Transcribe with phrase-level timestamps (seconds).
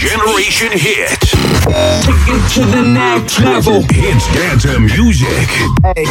[0.00, 1.20] Generation Hit.
[2.00, 3.82] Take it to the next level.
[3.82, 5.28] Hits dance music.
[5.94, 6.06] Hey,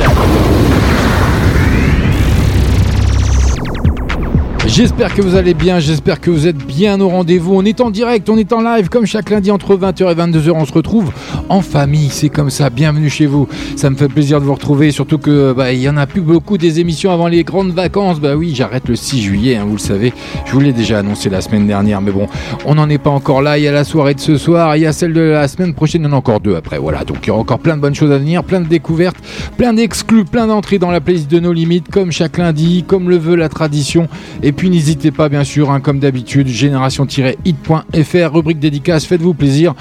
[4.75, 7.53] J'espère que vous allez bien, j'espère que vous êtes bien au rendez-vous.
[7.53, 10.49] On est en direct, on est en live comme chaque lundi entre 20h et 22h.
[10.49, 11.11] On se retrouve
[11.47, 12.71] en famille, c'est comme ça.
[12.71, 13.47] Bienvenue chez vous.
[13.75, 16.21] Ça me fait plaisir de vous retrouver, surtout que bah, il y en a plus
[16.21, 18.19] beaucoup des émissions avant les grandes vacances.
[18.19, 20.11] Bah oui, j'arrête le 6 juillet, hein, vous le savez.
[20.47, 22.25] Je vous l'ai déjà annoncé la semaine dernière, mais bon,
[22.65, 23.59] on n'en est pas encore là.
[23.59, 25.75] Il y a la soirée de ce soir, il y a celle de la semaine
[25.75, 26.79] prochaine, il y en a encore deux après.
[26.79, 29.17] Voilà, donc il y aura encore plein de bonnes choses à venir, plein de découvertes,
[29.55, 33.17] plein d'exclus, plein d'entrées dans la playlist de nos limites, comme chaque lundi, comme le
[33.17, 34.07] veut la tradition.
[34.41, 39.73] Et puis n'hésitez pas, bien sûr, hein, comme d'habitude, génération-hit.fr, rubrique dédicace, faites-vous plaisir.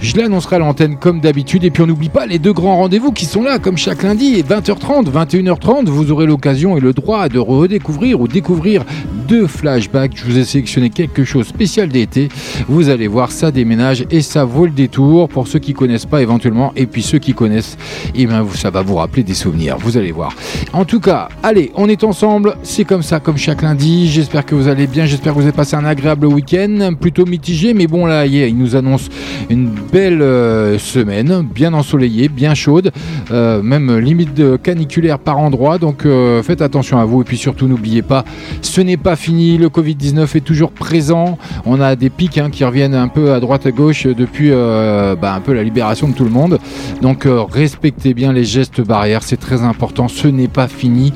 [0.00, 1.64] Je l'annoncerai à l'antenne comme d'habitude.
[1.64, 4.42] Et puis on n'oublie pas les deux grands rendez-vous qui sont là, comme chaque lundi,
[4.42, 5.86] 20h30, 21h30.
[5.86, 8.84] Vous aurez l'occasion et le droit de redécouvrir ou découvrir
[9.28, 10.12] deux flashbacks.
[10.16, 12.28] Je vous ai sélectionné quelque chose spécial d'été.
[12.68, 16.22] Vous allez voir, ça déménage et ça vaut le détour pour ceux qui connaissent pas
[16.22, 16.72] éventuellement.
[16.76, 17.76] Et puis ceux qui connaissent,
[18.14, 19.76] eh bien, ça va vous rappeler des souvenirs.
[19.78, 20.34] Vous allez voir.
[20.72, 22.56] En tout cas, allez, on est ensemble.
[22.62, 24.08] C'est comme ça, comme chaque lundi.
[24.22, 25.04] J'espère que vous allez bien.
[25.04, 27.74] J'espère que vous avez passé un agréable week-end, plutôt mitigé.
[27.74, 29.08] Mais bon, là, il nous annonce
[29.50, 32.92] une belle euh, semaine, bien ensoleillée, bien chaude,
[33.32, 35.78] euh, même limite de caniculaire par endroit.
[35.78, 37.22] Donc euh, faites attention à vous.
[37.22, 38.24] Et puis surtout, n'oubliez pas,
[38.60, 39.58] ce n'est pas fini.
[39.58, 41.36] Le Covid-19 est toujours présent.
[41.66, 45.34] On a des pics hein, qui reviennent un peu à droite à gauche depuis bah,
[45.34, 46.60] un peu la libération de tout le monde.
[47.00, 50.06] Donc respectez bien les gestes barrières, c'est très important.
[50.06, 51.12] Ce n'est pas fini.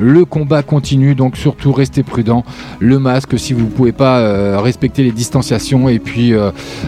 [0.00, 2.44] Le combat continue, donc surtout restez prudent.
[2.80, 6.32] Le masque si vous ne pouvez pas respecter les distanciations et puis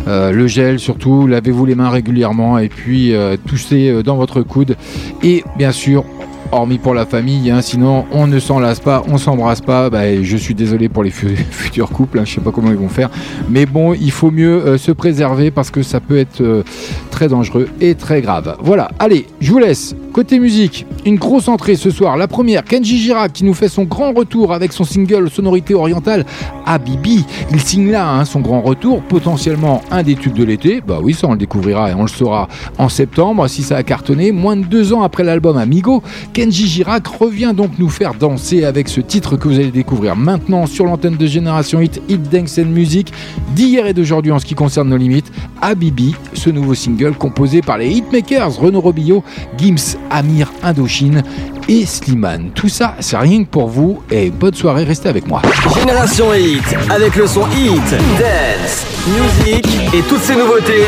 [0.07, 3.37] le gel surtout lavez-vous les mains régulièrement et puis euh,
[3.73, 4.77] euh, dans votre coude.
[5.23, 6.05] Et bien sûr,
[6.53, 9.91] hormis pour la famille, hein, sinon on ne s'en lasse pas, on s'embrasse pas.
[9.91, 11.11] Bah, je suis désolé pour les
[11.51, 13.11] futurs couples, hein, je sais pas comment ils vont faire,
[13.49, 16.65] mais bon, il faut mieux euh, se préserver parce que ça peut être
[17.11, 18.57] très dangereux et très grave.
[18.61, 19.95] Voilà, allez, je vous laisse.
[20.13, 22.17] Côté musique, une grosse entrée ce soir.
[22.17, 26.27] La première, Kenji Girac qui nous fait son grand retour avec son single sonorité orientale
[26.67, 27.25] Habibi.
[27.53, 30.83] Il signe là hein, son grand retour, potentiellement un des tubes de l'été.
[30.85, 33.83] Bah oui, ça on le découvrira et on le saura en septembre si ça a
[33.85, 34.33] cartonné.
[34.33, 36.03] Moins de deux ans après l'album Amigo,
[36.49, 40.87] Girac revient donc nous faire danser avec ce titre que vous allez découvrir maintenant sur
[40.87, 43.13] l'antenne de Génération Hit, Hit Dance Music,
[43.55, 45.31] d'hier et d'aujourd'hui en ce qui concerne nos limites.
[45.61, 49.23] Habibi, ce nouveau single composé par les hitmakers Renaud Robillo,
[49.59, 51.23] Gims, Amir Indochine
[51.71, 52.51] et Slimane.
[52.53, 55.41] Tout ça, c'est rien que pour vous et bonne soirée, restez avec moi.
[55.79, 59.65] Génération Hit, avec le son Hit, Dance, Music
[59.95, 60.87] et toutes ces nouveautés,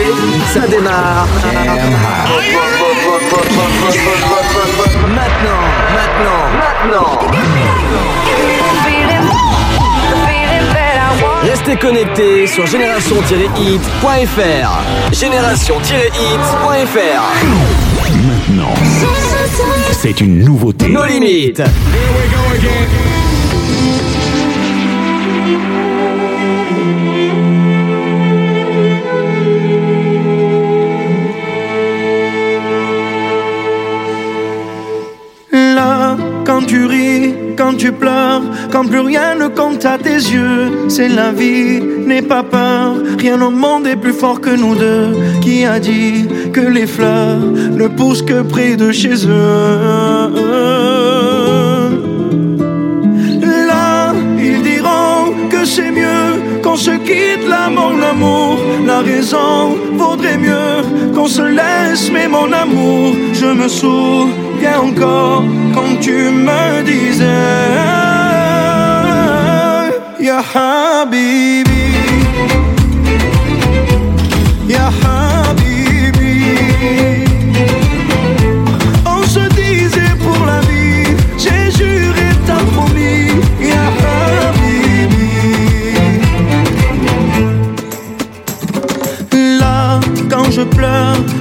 [0.53, 1.29] ça démarre.
[5.15, 5.63] Maintenant,
[5.95, 7.17] maintenant, maintenant.
[11.45, 14.83] Restez connectés sur génération-hit.fr.
[15.13, 17.23] Génération-hit.fr.
[18.27, 18.75] Maintenant,
[19.93, 20.89] c'est une nouveauté.
[20.89, 21.63] Nos limites.
[36.45, 41.09] Quand tu ris, quand tu pleures, quand plus rien ne compte à tes yeux, c'est
[41.09, 45.13] la vie, n'aie pas peur, rien au monde est plus fort que nous deux.
[45.41, 51.02] Qui a dit que les fleurs ne poussent que près de chez eux?
[59.95, 60.83] Vaudrait mieux
[61.15, 65.45] qu'on se laisse, mais mon amour, je me souviens encore
[65.75, 67.25] quand tu me disais,
[70.21, 71.72] Ya Habibi,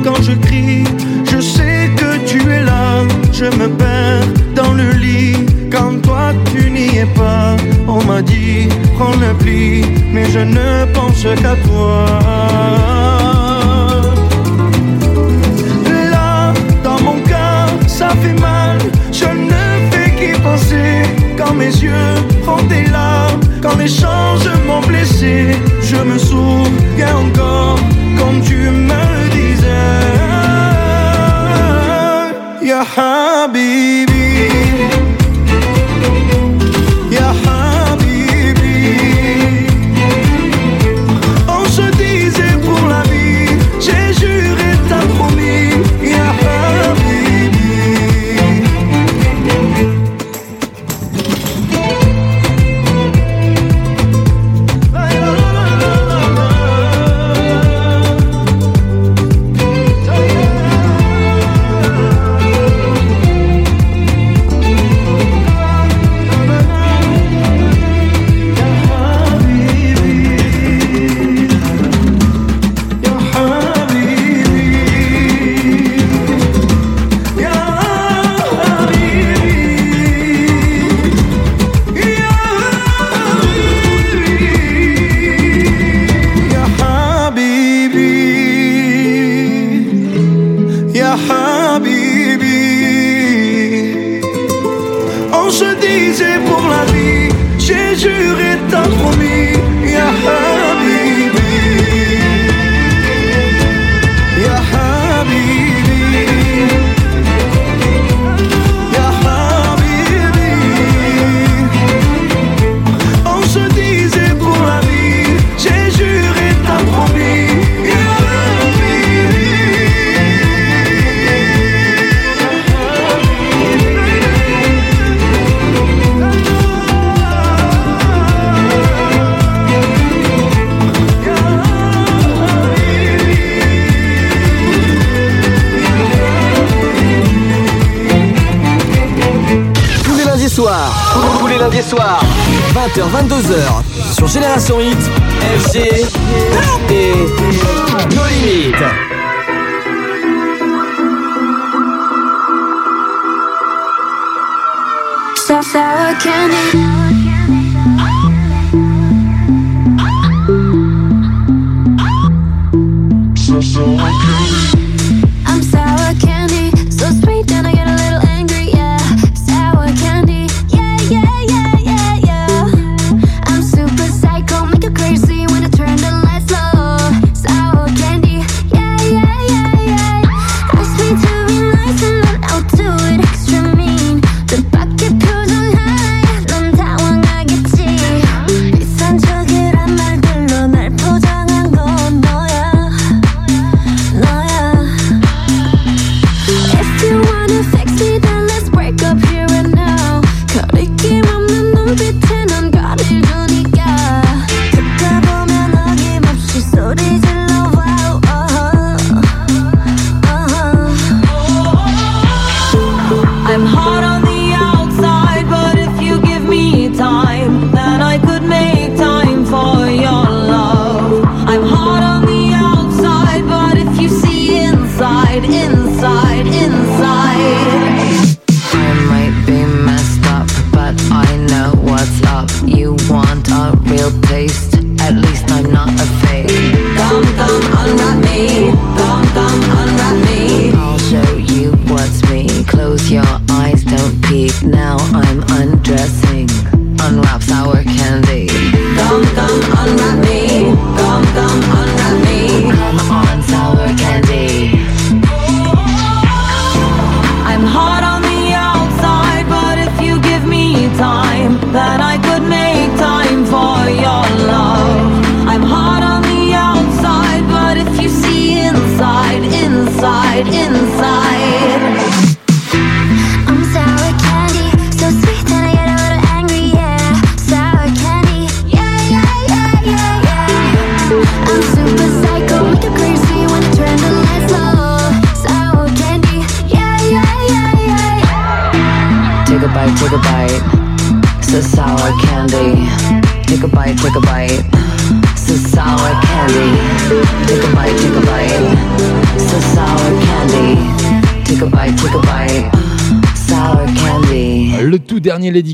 [0.03, 0.83] quand je crie.
[1.25, 3.03] Je sais que tu es là.
[3.31, 5.37] Je me perds dans le lit
[5.71, 7.55] quand toi tu n'y es pas.
[7.87, 12.05] On m'a dit prends le pli, mais je ne pense qu'à toi.
[16.11, 16.53] Là,
[16.83, 18.77] dans mon cœur, ça fait mal.
[19.11, 21.03] Je ne fais qu'y penser
[21.37, 22.15] quand mes yeux
[22.45, 23.30] font des larmes
[23.81, 25.47] échange m'ont blessé.
[25.81, 27.79] Je me souviens encore
[28.17, 29.67] quand tu me disais,
[32.61, 32.83] Ya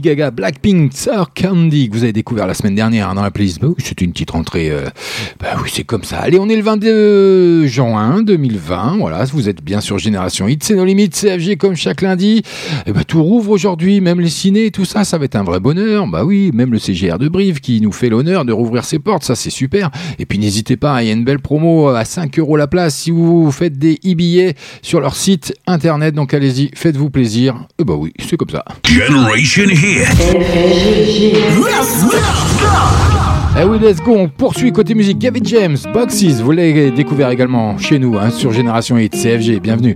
[0.07, 3.59] Gaga, Blackpink, Sour Candy, que vous avez découvert la semaine dernière hein, dans la playlist.
[3.61, 4.69] Bah oui, c'est une petite rentrée.
[4.69, 4.85] euh,
[5.39, 6.19] bah oui, c'est comme ça.
[6.19, 8.97] Allez, on est le 22 juin 2020.
[8.99, 12.41] Voilà, vous êtes bien sur Génération Hit, c'est nos limites, CFG comme chaque lundi.
[12.85, 15.59] Et bah, tout rouvre aujourd'hui, même les ciné, tout ça, ça va être un vrai
[15.59, 16.07] bonheur.
[16.07, 19.23] Bah oui, même le CGR de Brive qui nous fait l'honneur de rouvrir ses portes,
[19.23, 19.89] ça c'est super.
[20.19, 22.95] Et puis n'hésitez pas, il y a une belle promo à 5 euros la place
[22.95, 26.15] si vous faites des e-billets sur leur site internet.
[26.15, 27.55] Donc allez-y, faites-vous plaisir.
[27.79, 28.63] Et bah oui, c'est comme ça.
[28.85, 30.07] Generation Hit.
[33.59, 35.19] Eh oui, let's go, on poursuit côté musique.
[35.19, 39.95] Gavin James, Boxes, vous l'avez découvert également chez nous hein, sur Génération Hit, CFG, bienvenue.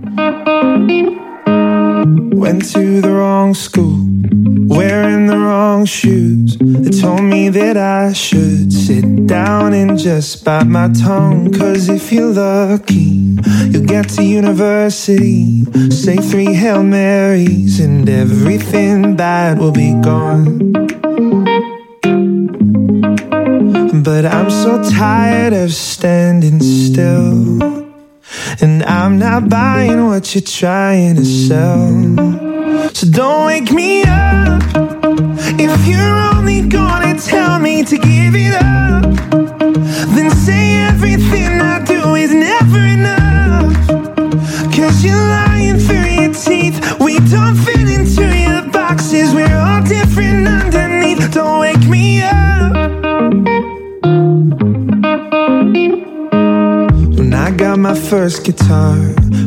[2.34, 3.98] Went to the wrong school,
[4.68, 6.56] wearing the wrong shoes.
[6.60, 11.50] They told me that I should sit down and just bite my tongue.
[11.52, 13.38] Cause if you're lucky,
[13.70, 15.64] you'll get to university.
[15.90, 20.72] Say three Hail Marys, and everything bad will be gone.
[23.94, 27.62] But I'm so tired of standing still.
[28.62, 32.88] And I'm not buying what you're trying to sell.
[32.94, 34.62] So don't wake me up
[35.60, 39.02] if you're only gonna tell me to give it up.
[40.14, 43.76] Then say everything I do is never enough.
[44.74, 46.98] Cause you're lying through your teeth.
[46.98, 47.56] We don't
[57.82, 58.96] my first guitar.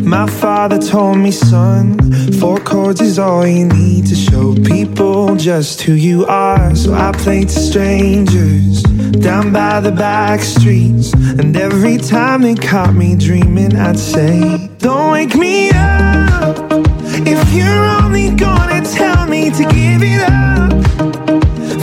[0.04, 1.98] My father told me, son,
[2.34, 6.76] four chords is all you need to show people just who you are.
[6.76, 11.14] So I played to strangers down by the back streets.
[11.14, 16.58] And every time they caught me dreaming, I'd say, Don't wake me up
[17.26, 20.72] if you're only gonna tell me to give it up.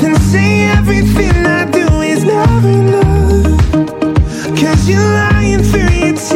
[0.00, 3.62] Then say everything I do is never enough.
[4.60, 6.31] Cause you're lying through your teeth.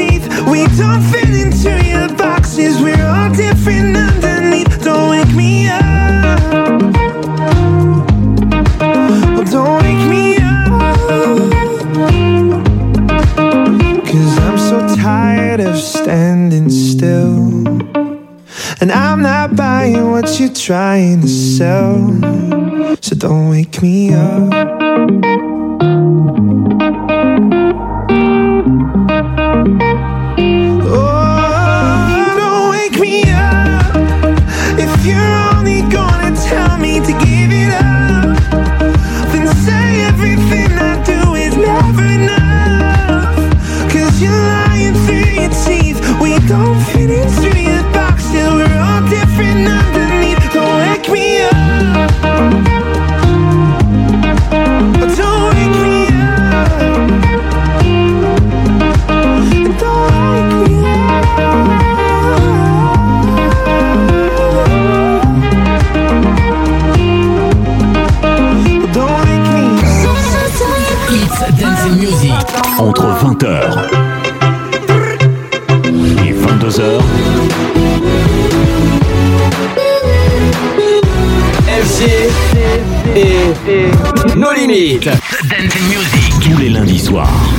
[0.56, 2.80] We don't fit into your boxes.
[2.80, 4.82] We're all different underneath.
[4.82, 6.40] Don't wake me up.
[9.36, 10.90] Oh, don't wake me up.
[14.06, 17.66] Cause I'm so tired of standing still.
[18.80, 21.98] And I'm not buying what you're trying to sell.
[23.02, 25.55] So don't wake me up.
[86.40, 87.50] Tous les lundis soirs.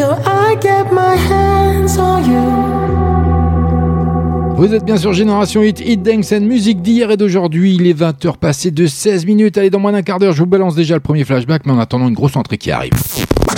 [0.00, 0.56] I
[0.92, 2.68] my hands on you.
[4.56, 7.74] Vous êtes bien sur Génération Hit, Hit Dance and musique d'hier et d'aujourd'hui.
[7.74, 9.58] Il est 20h passé de 16 minutes.
[9.58, 11.78] Allez, dans moins d'un quart d'heure, je vous balance déjà le premier flashback, mais en
[11.78, 12.92] attendant une grosse entrée qui arrive.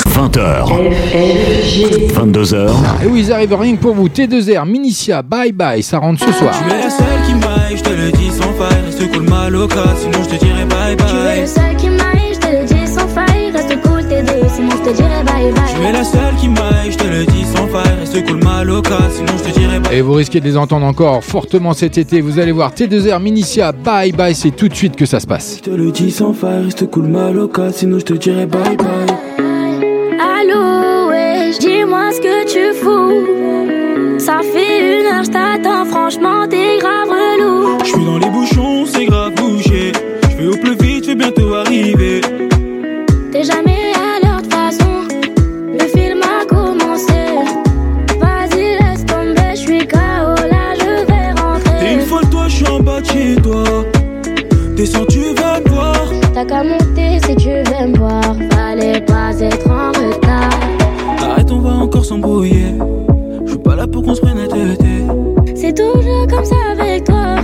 [0.08, 0.66] 20h.
[2.14, 2.70] 22h.
[3.02, 4.08] Et oui, ils arrivent rien que pour vous.
[4.08, 6.54] T2R, Minicia, bye bye, ça rentre ce soir.
[6.62, 8.82] Tu es la seule qui m'aille, je te le dis sans faille.
[8.86, 11.99] Reste cool, sinon je te dirai bye bye
[14.90, 15.74] te dirai bye bye.
[15.74, 17.98] Tu es la seule qui m'aille, je te le dis sans faille.
[18.00, 20.86] Reste cool ma loca, sinon je te dirai bye Et vous risquez de les entendre
[20.86, 22.20] encore fortement cet été.
[22.20, 25.58] Vous allez voir T2R, Minicia, bye bye, c'est tout de suite que ça se passe.
[25.58, 28.76] Je te le dis sans faille, reste cool ma loca, sinon je te dirai bye
[28.76, 29.16] bye.
[30.20, 34.18] Allô, ouais, dis-moi ce que tu fous.
[34.18, 36.59] Ça fait une heure, je t'attends, franchement, t'es
[62.10, 62.74] s'embrouiller.
[63.44, 64.80] Je suis pas là pour qu'on se prenne la tête.
[65.54, 67.36] C'est toujours comme ça avec toi.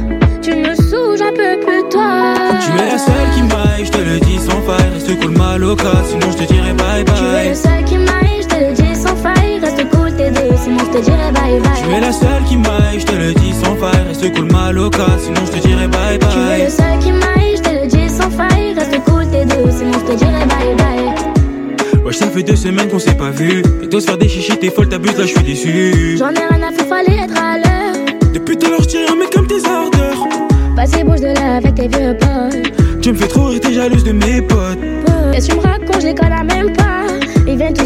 [0.42, 2.34] Tu me saoules, j'en peux plus toi.
[2.64, 4.90] Tu es la seule qui m'aille, je te le dis sans faille.
[4.94, 7.48] Reste cool ma loca, sinon je te dirai bye Tu es bye.
[7.50, 9.58] le seul qui m'aille, je te le dis sans faille.
[9.62, 11.82] Reste cool, t'es deux, sinon je te dirai bye bye.
[11.84, 14.04] Tu es la seule qui m'aille, je te le dis sans faille.
[14.08, 16.62] Reste cool ma loca, sinon je te dirai bye Tu es bye.
[16.64, 17.35] le seul qui m'aille,
[22.16, 23.62] ça fait deux semaines qu'on s'est pas vu.
[23.82, 26.16] Et toi, se faire des chichis, t'es folle, t'abuses, là je suis déçu.
[26.18, 28.04] J'en ai rien à faire, fallait être à l'heure.
[28.32, 30.26] Depuis tout à l'heure, je un mec comme tes ardeurs.
[30.74, 33.00] Vas-y, bouge de là avec tes vieux potes.
[33.02, 34.78] Tu me fais trop rire, t'es jalouse de mes potes.
[35.32, 37.06] Qu'est-ce que tu me racontes, je les connais même pas.
[37.46, 37.85] Ils viennent tous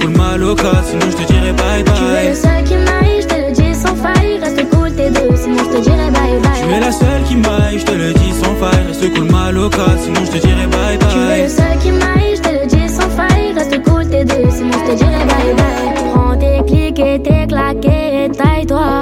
[0.00, 2.34] sinon je te dirai bye Tu es le bye.
[2.36, 4.38] seul qui m'aille, je te le dis sans faille.
[4.42, 6.80] Reste cool, t'es deux, sinon je te dirai bye Tu es bye.
[6.80, 8.86] la seule qui m'aille, je te le dis sans faille.
[8.88, 11.48] Reste cool ma loca, sinon je te dirai bye Tu es le bye.
[11.50, 13.52] seul qui m'aille, je te le dis sans faille.
[13.54, 16.12] Reste cool, t'es deux, sinon je te dirai bye bye.
[16.12, 19.00] Prends tes clics et tes claquets et taille-toi.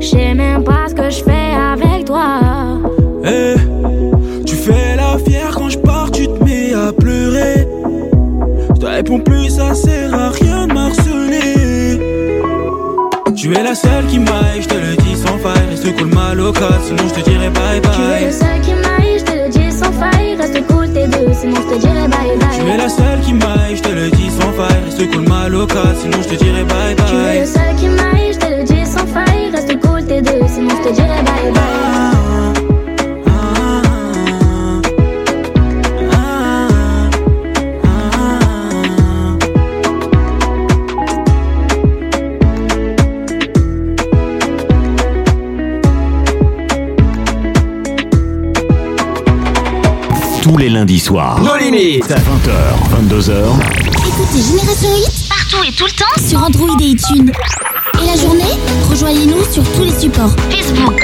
[0.00, 0.83] Je sais même pas
[9.14, 12.00] Réponds plus, ça sert à rien de m'harceler.
[13.36, 15.68] Tu es la seule qui m'aille, je te le dis sans faille.
[15.70, 18.32] Reste cool ma loca, sinon je te dirai bye Tu es le bye.
[18.32, 20.34] seul qui m'aille, je te le dis sans faille.
[20.36, 22.76] Reste cool, t'es deux, sinon je te dirai bye Tu es bye.
[22.76, 24.82] la seule qui m'aille, je te le dis sans faille.
[24.86, 26.43] Reste cool ma loca, sinon je te dirai
[52.18, 53.32] 20h, 22h.
[54.06, 57.30] Écoutez Génération Hit partout et tout le temps sur Android et iTunes.
[58.02, 60.94] Et la journée, rejoignez-nous sur tous les supports Facebook,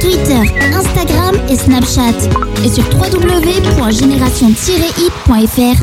[0.00, 0.40] Twitter,
[0.74, 2.16] Instagram et Snapchat.
[2.64, 5.80] Et sur www.génération-hit.fr.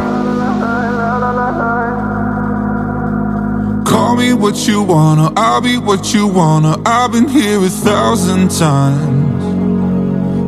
[3.86, 6.78] Call me what you wanna, I'll be what you wanna.
[6.86, 9.23] I've been here a thousand times.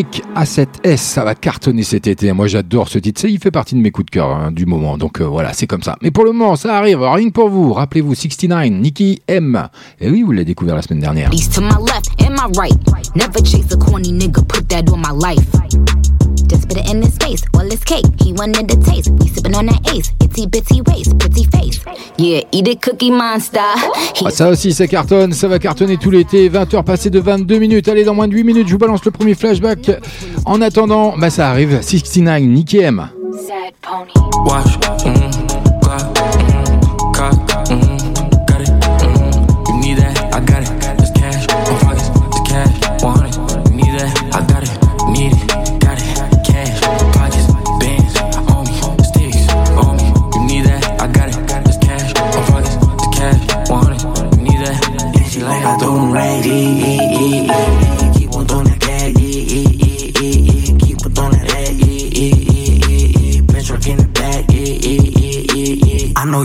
[0.00, 2.32] Me Topic A7S, ça va cartonner cet été.
[2.32, 4.96] Moi j'adore ce titre, il fait partie de mes coups de cœur hein, du moment.
[4.96, 5.96] Donc euh, voilà, c'est comme ça.
[6.02, 7.02] Mais pour le moment, ça arrive.
[7.02, 7.72] Rien que pour vous.
[7.72, 9.68] Rappelez-vous 69, Nicky M.
[10.00, 11.30] Et oui, vous l'avez découvert la semaine dernière.
[20.30, 21.80] Itty bitty waist, pretty face.
[22.16, 23.58] Yeah, eat it, cookie monster.
[24.24, 26.48] Ah, ça aussi, ça cartonne, ça va cartonner tout l'été.
[26.48, 27.88] 20h passées de 22 minutes.
[27.88, 29.90] Allez, dans moins de 8 minutes, je vous balance le premier flashback.
[30.44, 31.80] En attendant, bah ça arrive.
[31.82, 33.08] 69, Nicky M.
[34.46, 35.49] Watch, mm,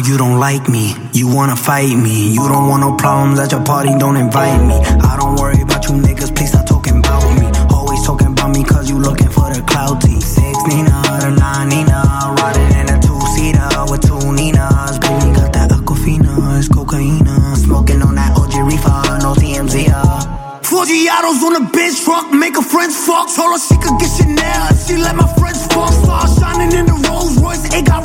[0.08, 2.30] you don't like me, you wanna fight me.
[2.30, 4.76] You don't want no problems at your party, don't invite me.
[4.76, 7.48] I don't worry about you niggas, please stop talking about me.
[7.74, 10.22] Always talking about me cause you looking for the clout team.
[10.22, 12.04] Six Nina, the nine Nina,
[12.38, 15.00] riding in a two seater with two Ninas.
[15.00, 17.26] Baby got that Aquafina, it's cocaine.
[17.56, 19.90] Smoking on that OG reefer, no TMZ.
[19.90, 20.62] Uh.
[20.62, 23.34] Four Giados on the bench truck, make a friends fuck.
[23.34, 25.92] Told her she could get Chanel she let my friends fuck.
[25.94, 28.05] Stars shining in the Rolls Royce, it got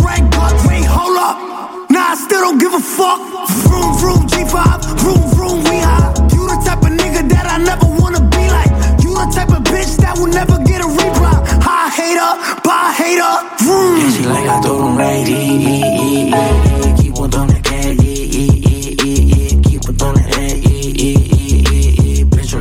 [3.00, 3.20] fuck.
[3.64, 4.56] Vroom, vroom, G5,
[5.00, 6.12] vroom, vroom, we high.
[6.34, 8.72] You the type of nigga that I never wanna be like.
[9.02, 11.36] You the type of bitch that will never get a reply.
[11.66, 12.32] High hater,
[12.66, 13.34] bye hater,
[13.64, 13.96] vroom.
[14.00, 16.96] Yeah, she like I throw them right, yeah, yeah, yeah, yeah, yeah.
[17.00, 19.62] Keep on throwing that cash, yeah, yeah, yeah, yeah, yeah.
[19.68, 20.30] Keep on throwing that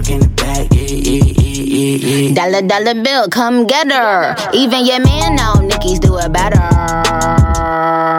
[0.09, 2.33] in the back, yeah, yeah, yeah, yeah, yeah.
[2.33, 4.35] Dollar dollar bill, come get her.
[4.53, 8.18] Even your man know Nicki's do it better.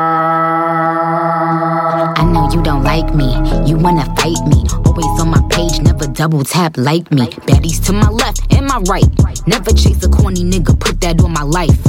[2.91, 3.31] Like me,
[3.69, 4.65] you wanna fight me.
[4.85, 7.27] Always on my page, never double tap like me.
[7.47, 9.13] Baddies to my left and my right.
[9.47, 11.81] Never chase a corny nigga, put that on my life.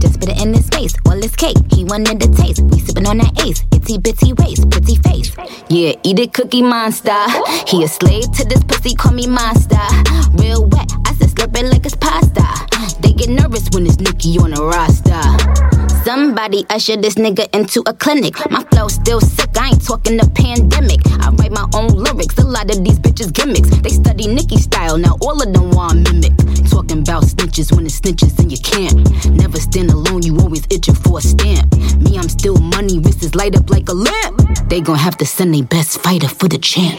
[0.00, 1.58] Just spit it in his face, all his cake.
[1.72, 2.60] He wanted the taste.
[2.60, 3.62] We sipping on that ace.
[3.70, 5.30] Itty bitty waist, pretty face.
[5.68, 7.20] Yeah, eat it, cookie monster.
[7.68, 9.86] He a slave to this pussy, call me monster.
[10.42, 12.46] Real wet, I said slurp it like it's pasta.
[13.00, 15.89] They get nervous when it's Nicki on a roster.
[16.04, 18.34] Somebody usher this nigga into a clinic.
[18.50, 21.00] My flow still sick, I ain't talking the pandemic.
[21.20, 23.68] I write my own lyrics, a lot of these bitches gimmicks.
[23.82, 26.32] They study Nicki style, now all of them want mimic.
[26.70, 28.96] Talking about snitches when it's snitches and you can't.
[29.30, 31.76] Never stand alone, you always itching for a stamp.
[31.98, 34.68] Me, I'm still money, wrists light up like a lamp.
[34.68, 36.98] They gon' have to send their best fighter for the champ.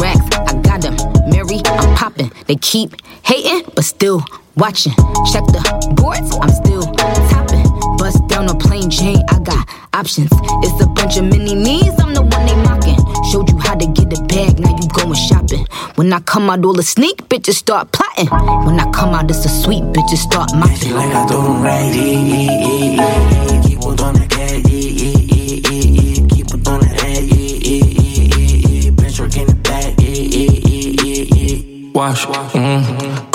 [0.00, 1.15] Racks, I got them.
[1.26, 2.30] Mary, I'm popping.
[2.46, 4.22] They keep hating, but still
[4.56, 4.92] watching.
[5.32, 5.60] Check the
[5.96, 6.82] boards, I'm still
[7.30, 7.66] topping.
[7.98, 10.30] Bust down a plain Jane, I got options.
[10.62, 12.98] It's a bunch of mini me's, I'm the one they mocking.
[13.30, 15.66] Showed you how to get a bag, now you going shopping.
[15.96, 18.28] When I come out, all the sneak bitches start plotting.
[18.66, 20.94] When I come out, it's a sweet bitches start mopping.
[20.94, 22.36] like I them right,
[31.96, 33.32] wash, mm, mm,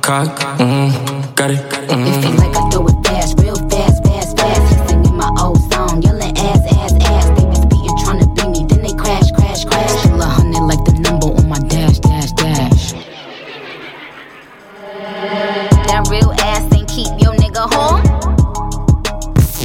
[0.00, 0.88] cock, mm,
[1.34, 1.60] got it.
[1.92, 2.06] Mm.
[2.08, 2.80] It seems like I it
[3.42, 4.96] real fast, fast, fast.
[5.12, 5.60] My old
[6.02, 7.26] yelling ass, ass, ass.
[8.04, 10.04] Trying to beat me, then they crash, crash, crash.
[10.06, 12.92] A hundred like the number on my dash, dash, dash.
[15.88, 18.00] That real ass ain't keep your nigga home?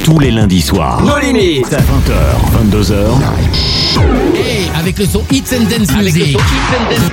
[0.04, 1.00] Tous les lundis soirs.
[1.00, 1.70] Nos limites.
[1.70, 3.18] 20h, 22h.
[3.18, 4.51] Night
[4.82, 6.36] avec le son Hits and Dance Music.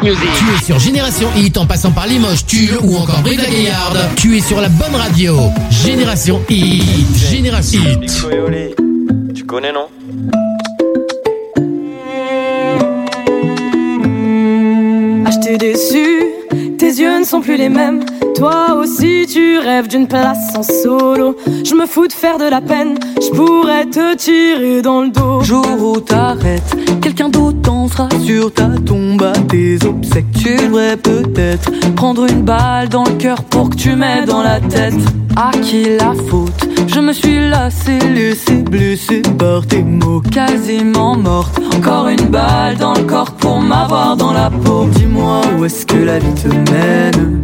[0.02, 4.00] Tu es sur Génération Hit en passant par Limoges, Tulle ou encore Brive la Gaillarde.
[4.16, 5.36] Tu es sur la bonne radio.
[5.70, 6.84] Génération Hit.
[7.16, 8.26] Génération Hit.
[9.36, 9.86] Tu connais, non?
[15.26, 16.24] Ah, je t'ai déçu,
[16.80, 18.04] tes yeux ne sont plus les mêmes.
[18.36, 21.38] Toi aussi, tu rêves d'une place en solo.
[21.46, 25.42] Je me fous de faire de la peine, je pourrais te tirer dans le dos.
[25.42, 26.76] Jour où t'arrêtes,
[27.20, 30.32] quelqu'un d'autre sur ta tombe à tes obsèques.
[30.38, 34.62] Tu devrais peut-être prendre une balle dans le cœur pour que tu m'aies dans la
[34.62, 34.94] tête.
[35.36, 36.68] À qui la faute?
[36.88, 41.60] Je me suis lassé, laissé blessé par tes mots, quasiment morte.
[41.76, 44.86] Encore une balle dans le corps pour m'avoir dans la peau.
[44.94, 47.42] Dis-moi où est-ce que la vie te mène?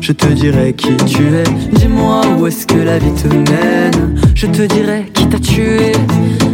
[0.00, 1.44] Je te dirai qui tu es.
[1.72, 4.18] Dis-moi où est-ce que la vie te mène?
[4.34, 5.92] Je te dirai qui t'a tué.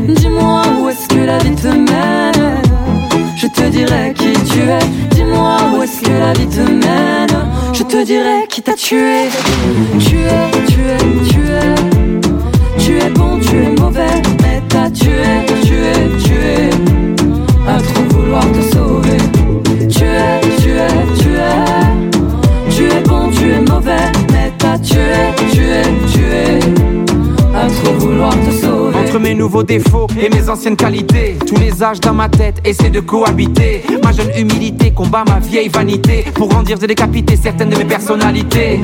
[0.09, 2.20] Dis-moi où est-ce que la vie te mène?
[3.43, 5.15] Je te dirai qui tu es.
[5.15, 7.49] Dis-moi où est-ce que la vie te mène.
[7.73, 9.31] Je te dirai qui t'a tué.
[9.99, 10.99] Tu es, tu es,
[11.31, 11.75] tu es.
[12.79, 16.71] Tu es bon, tu es mauvais, mais t'as tué, tu es, tu es.
[17.67, 18.61] À trop vouloir te
[29.19, 33.01] Mes nouveaux défauts et mes anciennes qualités, tous les âges dans ma tête essaient de
[33.01, 33.83] cohabiter.
[34.03, 38.81] Ma jeune humilité combat ma vieille vanité pour grandir et décapiter certaines de mes personnalités.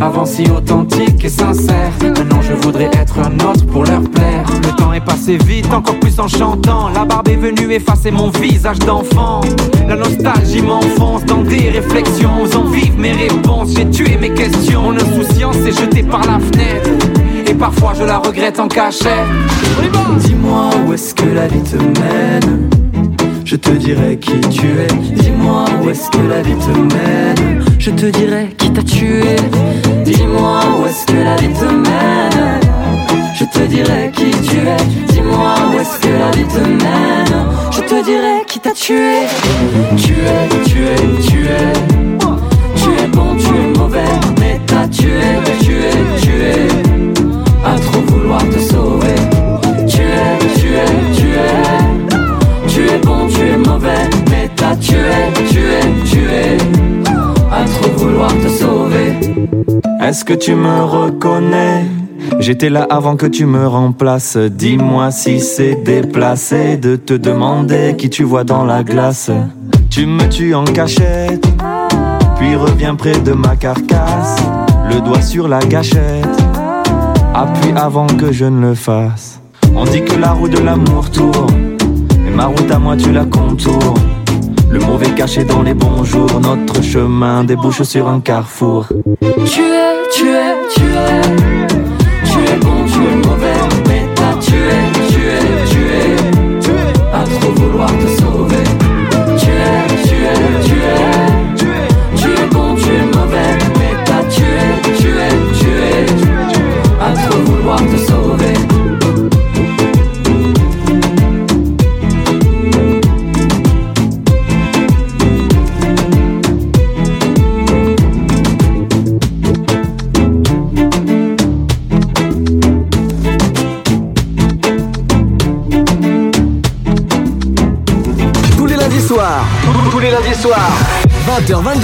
[0.00, 4.44] Avant si authentique et sincère, maintenant je voudrais être un autre pour leur plaire.
[4.62, 6.90] Le temps est passé vite, encore plus en chantant.
[6.90, 9.40] La barbe est venue effacer mon visage d'enfant.
[9.88, 13.70] La nostalgie m'enfonce dans des réflexions, osant vivre mes réponses.
[13.74, 16.90] J'ai tué mes questions, mon insouciance s'est jetée par la fenêtre.
[17.50, 19.10] Et parfois je la regrette en cachette.
[20.18, 22.70] Dis-moi où est-ce que la vie te mène.
[23.44, 24.86] Je te dirai qui tu es.
[25.20, 27.64] Dis-moi où est-ce que la vie te mène.
[27.76, 29.34] Je te dirai qui t'a tué.
[30.04, 32.60] Dis-moi où est-ce que la vie te mène.
[33.34, 35.12] Je te dirai qui tu es.
[35.12, 37.46] Dis-moi où est-ce que la vie te mène.
[37.72, 39.26] Je te dirai qui t'a tué.
[39.96, 41.72] Tu es, tu es, tu es.
[42.76, 45.20] Tu es bon, tu es mauvais, mais t'as tué,
[45.60, 46.69] tu es,
[60.10, 61.84] Est-ce que tu me reconnais?
[62.40, 64.36] J'étais là avant que tu me remplaces.
[64.36, 69.30] Dis-moi si c'est déplacé de te demander qui tu vois dans la glace.
[69.88, 71.46] Tu me tues en cachette,
[72.40, 74.34] puis reviens près de ma carcasse.
[74.92, 76.42] Le doigt sur la gâchette,
[77.32, 79.40] appuie avant que je ne le fasse.
[79.76, 81.76] On dit que la roue de l'amour tourne,
[82.18, 83.94] mais ma route à moi tu la contours.
[84.70, 88.86] Le mauvais caché dans les bons jours, notre chemin débouche sur un carrefour.
[89.20, 91.20] Tu es, tu es, tu es.
[92.24, 93.52] Tu es bon, tu es mauvais,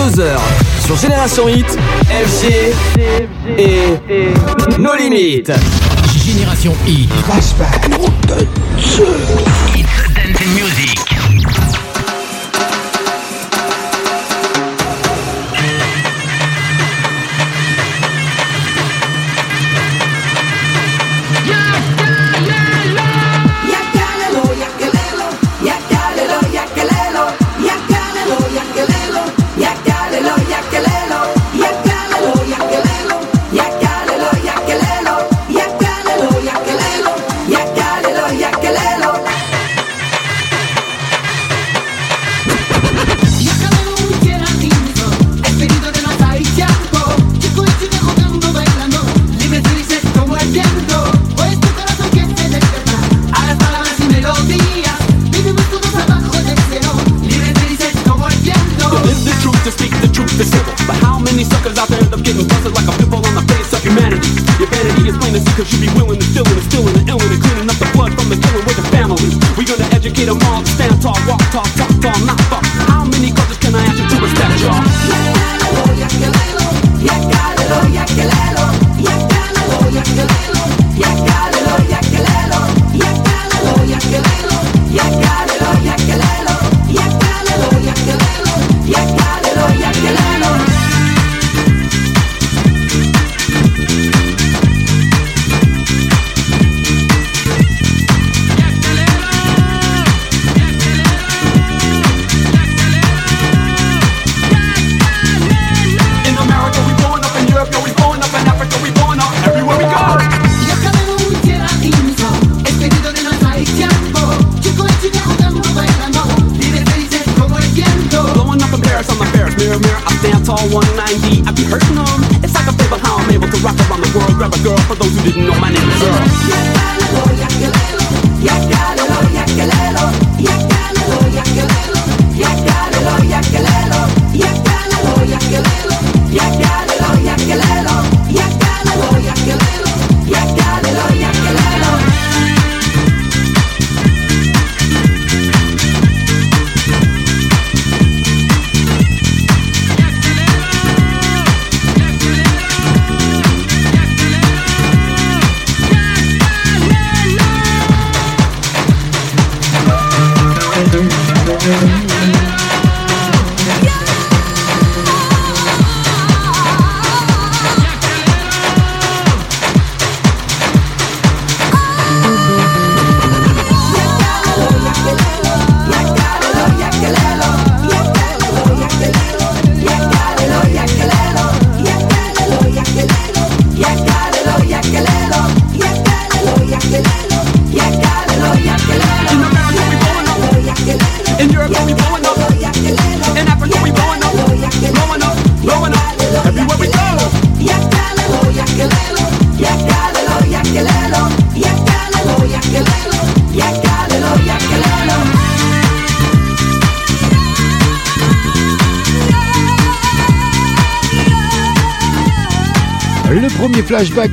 [0.06, 0.36] 22h,
[0.86, 2.72] sur Génération Hit, FG
[3.58, 3.78] et
[4.78, 5.52] nos limites.
[6.24, 7.08] Génération Hit.
[7.24, 7.90] Flashback.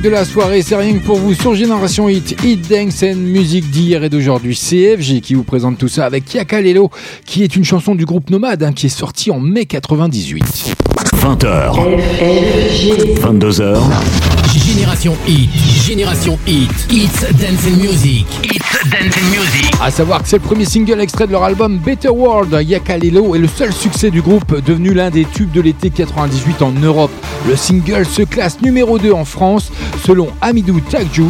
[0.02, 3.70] De la soirée, c'est rien que pour vous sur Génération Hit, Hit Dance and Music
[3.70, 4.56] d'hier et d'aujourd'hui.
[4.56, 6.90] CFG qui vous présente tout ça avec Yakalelo,
[7.24, 10.74] qui est une chanson du groupe Nomade hein, qui est sortie en mai 98.
[11.16, 11.74] 20h.
[13.20, 13.78] 22h.
[14.94, 15.50] Génération Hit,
[15.84, 19.74] Génération Dance and Music, Hits Dance and Music.
[19.82, 22.56] À savoir que c'est le premier single extrait de leur album Better World.
[22.64, 26.70] Yakalelo est le seul succès du groupe, devenu l'un des tubes de l'été 98 en
[26.70, 27.10] Europe.
[27.48, 29.72] Le single se classe numéro 2 en France.
[30.06, 31.24] Selon Amidou Takju,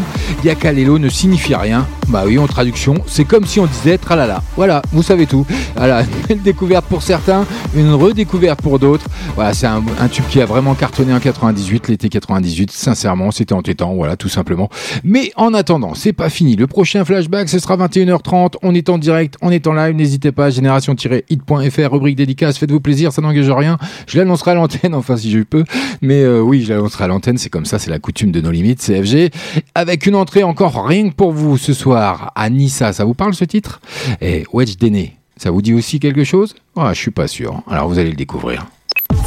[0.45, 1.87] Yakalelo ne signifie rien.
[2.09, 4.43] Bah oui, en traduction, c'est comme si on disait tralala.
[4.57, 5.47] Voilà, vous savez tout.
[5.75, 9.07] Voilà, une découverte pour certains, une redécouverte pour d'autres.
[9.37, 12.71] Voilà, c'est un, un tube qui a vraiment cartonné en 98, l'été 98.
[12.73, 14.69] Sincèrement, c'était entêtant, voilà, tout simplement.
[15.03, 16.57] Mais en attendant, c'est pas fini.
[16.57, 18.55] Le prochain flashback, ce sera 21h30.
[18.63, 19.95] On est en direct, on est en live.
[19.95, 22.59] N'hésitez pas, génération-hit.fr, rubrique dédicace.
[22.59, 23.79] Faites-vous plaisir, ça n'engage rien.
[24.07, 25.65] Je l'annoncerai à l'antenne, enfin si je peux.
[26.03, 27.39] Mais euh, oui, je l'annoncerai à l'antenne.
[27.39, 29.31] C'est comme ça, c'est la coutume de nos limites, CFG.
[29.75, 32.33] Avec une entrée encore rien que pour vous ce soir.
[32.35, 33.81] Anissa, ça vous parle ce titre?
[34.21, 36.55] Et Wedge Déné, ça vous dit aussi quelque chose?
[36.77, 37.63] Ah, je suis pas sûr.
[37.69, 38.67] Alors vous allez le découvrir.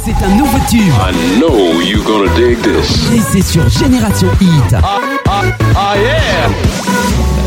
[0.08, 0.80] C'est un nouveau tube.
[0.80, 3.12] I know you gonna dig this.
[3.12, 4.74] Et c'est sur Génération Hit.
[4.74, 6.48] Ah yeah!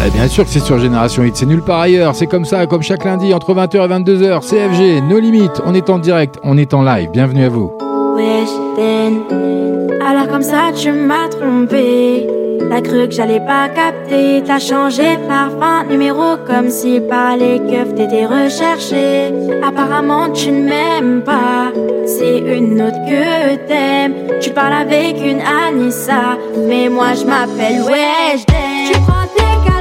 [0.06, 2.14] Eh bien sûr que c'est sur Génération Hit, c'est nulle part ailleurs.
[2.14, 4.42] C'est comme ça, comme chaque lundi, entre 20h et 22h.
[4.48, 5.60] CFG, nos limites.
[5.66, 7.10] On est en direct, on est en live.
[7.12, 7.72] Bienvenue à vous.
[8.16, 9.81] Wesh, then.
[10.04, 12.28] Alors comme ça tu m'as trompé.
[12.70, 14.42] T'as cru que j'allais pas capter.
[14.46, 19.34] T'as changé parfum numéro Comme si par les keufs t'étais recherché.
[19.64, 21.72] Apparemment tu ne m'aimes pas.
[22.06, 24.40] C'est une autre que t'aimes.
[24.40, 26.38] Tu parles avec une Anissa.
[26.68, 28.92] Mais moi je m'appelle Wesh, then.
[28.92, 29.72] Tu prends tes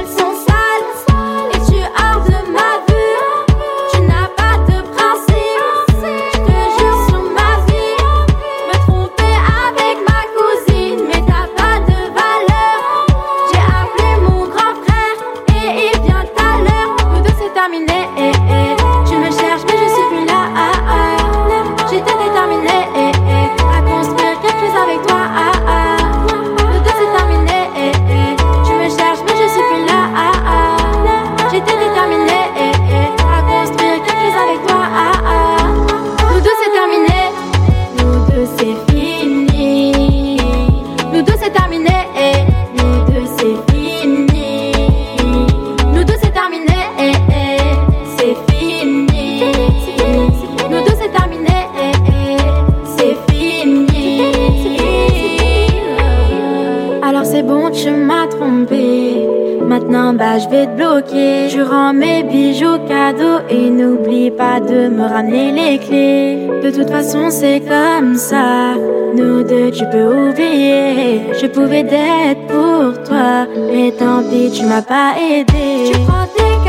[60.21, 61.49] bah, je vais te bloquer.
[61.49, 66.47] Je rends mes bijoux cadeaux et n'oublie pas de me ramener les clés.
[66.65, 68.75] De toute façon, c'est comme ça.
[69.17, 71.21] Nous deux, tu peux oublier.
[71.41, 75.91] Je pouvais d'être pour toi, mais tant pis, tu m'as pas aidé.
[75.91, 76.60] Tu prends tes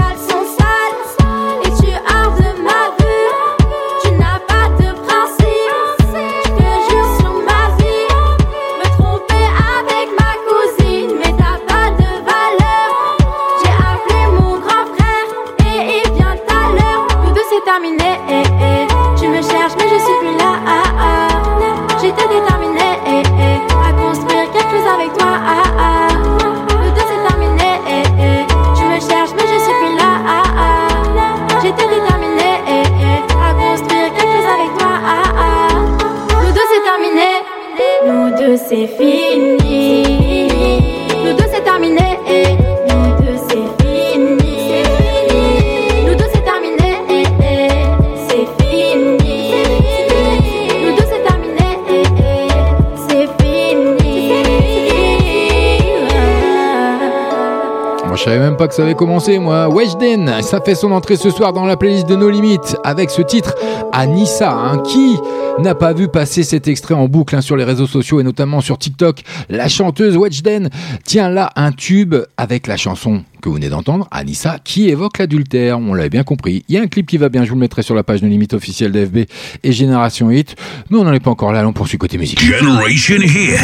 [58.73, 59.68] ça avait commencé, moi.
[59.68, 63.20] Weshden, ça fait son entrée ce soir dans la playlist de No Limites avec ce
[63.20, 63.55] titre
[63.93, 64.51] Anissa.
[64.51, 64.79] Hein.
[64.79, 65.18] Qui
[65.59, 68.62] n'a pas vu passer cet extrait en boucle hein, sur les réseaux sociaux et notamment
[68.62, 70.70] sur TikTok La chanteuse Weshden
[71.05, 75.78] tient là un tube avec la chanson que vous venez d'entendre, Anissa, qui évoque l'adultère.
[75.78, 76.64] On l'avait bien compris.
[76.68, 78.22] Il y a un clip qui va bien, je vous le mettrai sur la page
[78.22, 79.26] No Limites officielle d'FB
[79.62, 80.57] et Génération Hit.
[80.88, 82.40] Mais on n'en est pas encore là, allons poursuit côté musique.
[82.40, 83.59] Generation Hit.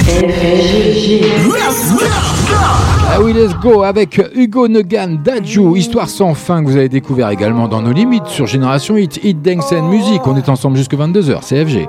[3.10, 7.30] Ah oui, let's go avec Hugo Negan, Daju, Histoire sans fin que vous avez découvert
[7.30, 10.20] également dans nos limites sur Génération Hit, Hit Dance and Music.
[10.26, 11.86] On est ensemble jusque 22h, CFG.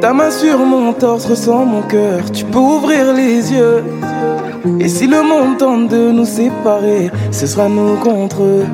[0.00, 3.84] Ta main sur mon torse ressent mon cœur, tu peux ouvrir les yeux.
[4.80, 8.66] Et si le monde tente de nous séparer, ce sera nous contre eux.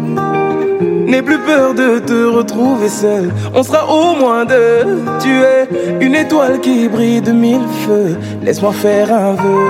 [1.06, 5.02] N'aie plus peur de te retrouver seul, on sera au moins deux.
[5.20, 5.68] Tu es
[6.00, 9.66] une étoile qui brille de mille feux, laisse-moi faire un vœu.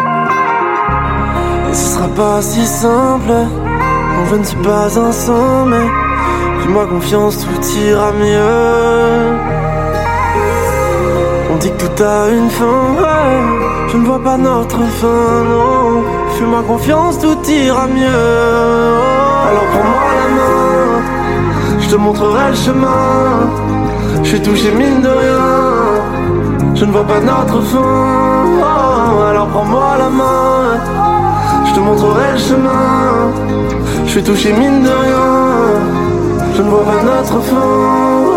[1.71, 5.77] Et ce sera pas si simple quand je ne suis pas ensemble.
[6.61, 9.39] Fais-moi confiance, tout ira mieux.
[11.51, 13.70] On dit que tout a une fin.
[13.93, 16.05] Je ne vois pas notre fin, non.
[16.37, 18.07] Fais-moi confiance, tout ira mieux.
[19.49, 23.51] Alors prends-moi la main, je te montrerai le chemin.
[24.23, 26.31] Je suis touché mine de rien.
[26.77, 27.79] Je ne vois pas notre fin.
[28.63, 29.23] oh.
[29.29, 30.79] alors prends-moi la main.
[31.67, 33.33] Je te montrerai le chemin.
[34.07, 35.31] Je suis touché mine de rien.
[36.55, 38.30] Je ne vois pas notre fin.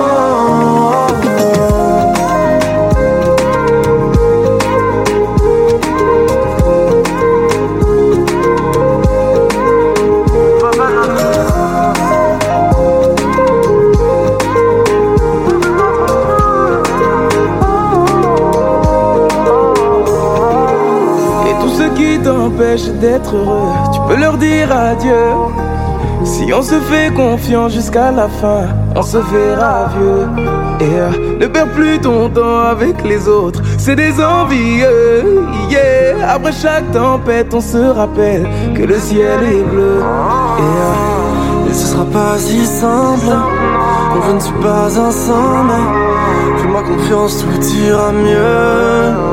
[22.73, 25.13] D'être heureux, tu peux leur dire adieu.
[26.23, 28.65] Si on se fait confiance jusqu'à la fin,
[28.95, 30.27] on se verra vieux.
[30.79, 35.45] Et euh, ne perds plus ton temps avec les autres, c'est des envieux.
[35.69, 36.29] Yeah.
[36.33, 39.99] Après chaque tempête, on se rappelle que le ciel est bleu.
[40.57, 45.73] Et, euh, ce sera pas si simple quand je ne suis pas ensemble.
[46.57, 49.32] Fais-moi confiance, tout ira mieux.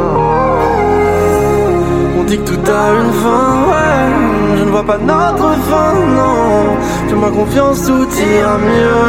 [2.31, 4.57] Dit que tout a une fin, ouais.
[4.57, 6.76] Je ne vois pas notre fin, non.
[7.09, 9.05] Fais-moi confiance, tout ira mieux.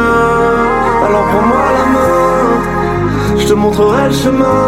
[1.06, 4.62] Alors prends-moi la main, je te montrerai le chemin.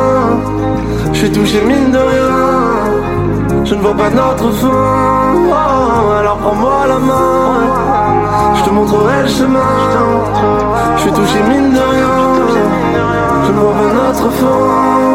[1.13, 3.65] Je suis touché mine de rien.
[3.65, 6.19] Je ne vois pas notre fin.
[6.19, 8.53] alors prends-moi la main.
[8.53, 9.73] Je te montrerai le chemin.
[10.97, 12.15] Je suis touché mine de rien.
[13.47, 15.12] Je ne vois pas notre fin.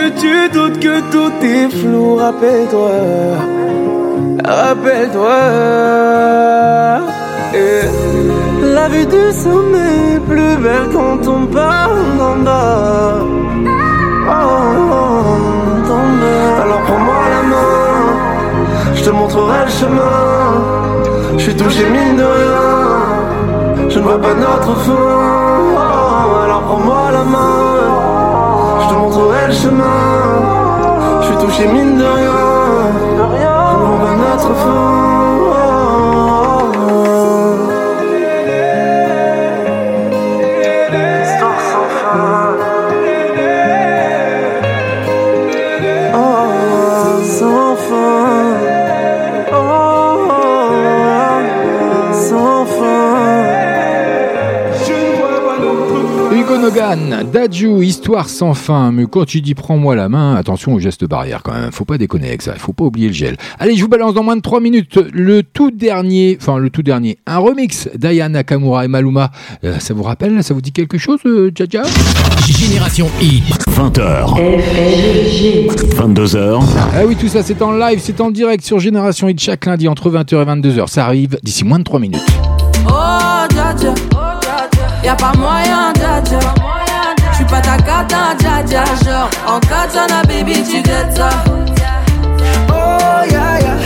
[0.00, 2.92] Que tu doutes que tout est flou, rappelle-toi,
[4.44, 5.38] rappelle-toi.
[7.62, 7.82] Et
[8.76, 13.14] La vue du sommet est plus belle quand on parle d'en bas.
[16.62, 17.74] Alors prends-moi la main,
[18.94, 20.18] je te montrerai le chemin.
[21.36, 22.68] Je suis touché mine de rien,
[23.88, 25.50] je ne vois pas notre fin.
[27.12, 27.40] demain.
[27.40, 27.59] Je te
[29.10, 31.20] montrerai le chemin.
[31.20, 32.30] Je suis touché mine de rien.
[33.82, 35.19] On va notre fin.
[56.96, 58.90] Nogan, Dadju, histoire sans fin.
[58.92, 61.70] Mais quand tu dis prends-moi la main, attention au geste barrière quand même.
[61.72, 62.54] Faut pas déconner avec ça.
[62.56, 63.36] Faut pas oublier le gel.
[63.58, 66.82] Allez, je vous balance dans moins de 3 minutes le tout dernier, enfin le tout
[66.82, 69.30] dernier, un remix d'Aya Nakamura et Maluma.
[69.64, 70.42] Euh, ça vous rappelle?
[70.42, 71.82] Ça vous dit quelque chose, euh, Jaja
[72.46, 73.42] Génération I.
[73.70, 74.36] 20h.
[75.96, 76.62] 22h.
[76.94, 79.86] Ah oui, tout ça c'est en live, c'est en direct sur Génération Hit chaque lundi
[79.86, 80.88] entre 20h et 22h.
[80.88, 82.26] Ça arrive d'ici moins de 3 minutes.
[82.88, 84.29] Oh, dja dja.
[85.04, 86.38] Y'a pas moyen, dja dja.
[87.32, 88.84] J'suis pas ta cata, dja dja.
[89.04, 91.30] Genre, en katana, baby, tu get ça.
[92.68, 93.76] Oh, yeah, yeah.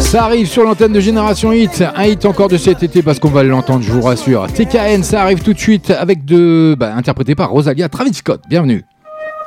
[0.00, 3.28] Ça arrive sur l'antenne de Génération Hit, un hit encore de cet été parce qu'on
[3.28, 4.46] va l'entendre, je vous rassure.
[4.46, 8.40] TKN, ça arrive tout de suite avec de, bah, interprété par Rosalia Travis Scott.
[8.48, 8.84] Bienvenue.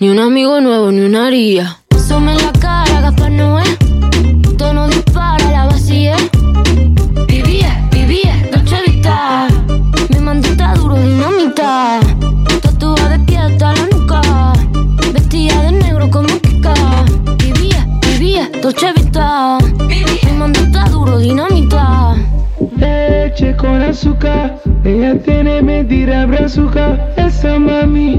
[0.00, 1.76] Ni un amigo nuevo, ni una haría.
[2.08, 3.64] Sume en la cara, Gaspar Noé.
[4.56, 6.16] Tono dispara, la vacía.
[7.28, 9.48] Vivía, vivía, Dolce Vita.
[10.08, 12.00] Mi mandita duro, dinamita.
[12.62, 14.22] Tatuada de pie hasta la nuca.
[15.12, 16.72] Vestida de negro como Kika.
[17.36, 19.58] Vivía, vivía, Dolce Vita.
[19.86, 22.14] Mi mandita duro, dinamita.
[22.78, 27.12] Leche con azúcar, ella tiene mentira brazuca.
[27.18, 28.18] Esa mami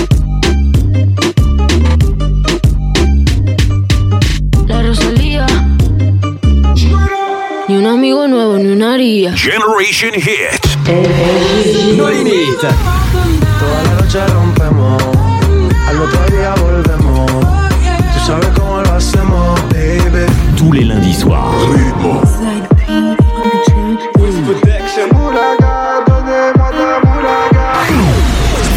[7.71, 9.33] Ni un amigo nuevo, ni una haría.
[9.33, 10.65] Generation Hit.
[11.95, 12.59] No Limit.
[12.59, 15.01] Toda la noche rompemos,
[15.87, 17.31] al otro día volvemos.
[17.31, 20.25] Tú sabes cómo lo hacemos, baby.
[20.57, 21.47] Tous les lundis soirs.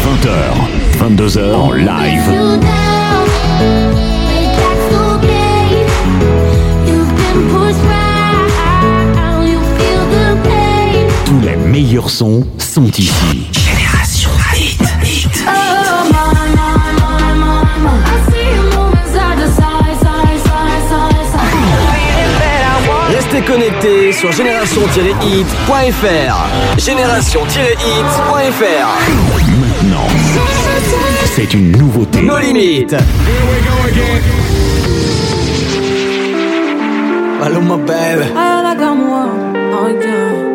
[0.05, 0.55] 20h,
[0.99, 2.84] 22h en live.
[11.75, 13.11] Meilleurs sons sont ici.
[13.51, 14.81] Génération Hit.
[15.03, 15.43] Hit.
[23.09, 26.47] Restez connectés sur génération-hit.fr.
[26.77, 28.87] Génération-hit.fr.
[29.59, 30.07] Maintenant,
[31.35, 32.21] c'est une nouveauté.
[32.21, 32.95] No limites.
[37.41, 38.23] Maluma, baby.
[38.33, 39.25] Ay, la moi.
[39.87, 40.54] Ay,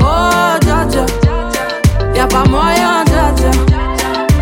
[0.00, 1.06] Oh, dja dja.
[2.14, 3.50] Y'a pas moyen, dja dja.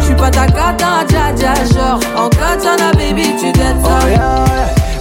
[0.00, 1.54] J'suis pas ta cata, dja dja.
[1.72, 3.98] Genre, en katana, baby, tu dettes ça.
[4.16, 4.79] Oh,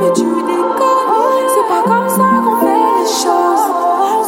[0.00, 3.66] Mais tu déconnes, c'est pas comme ça qu'on fait les choses.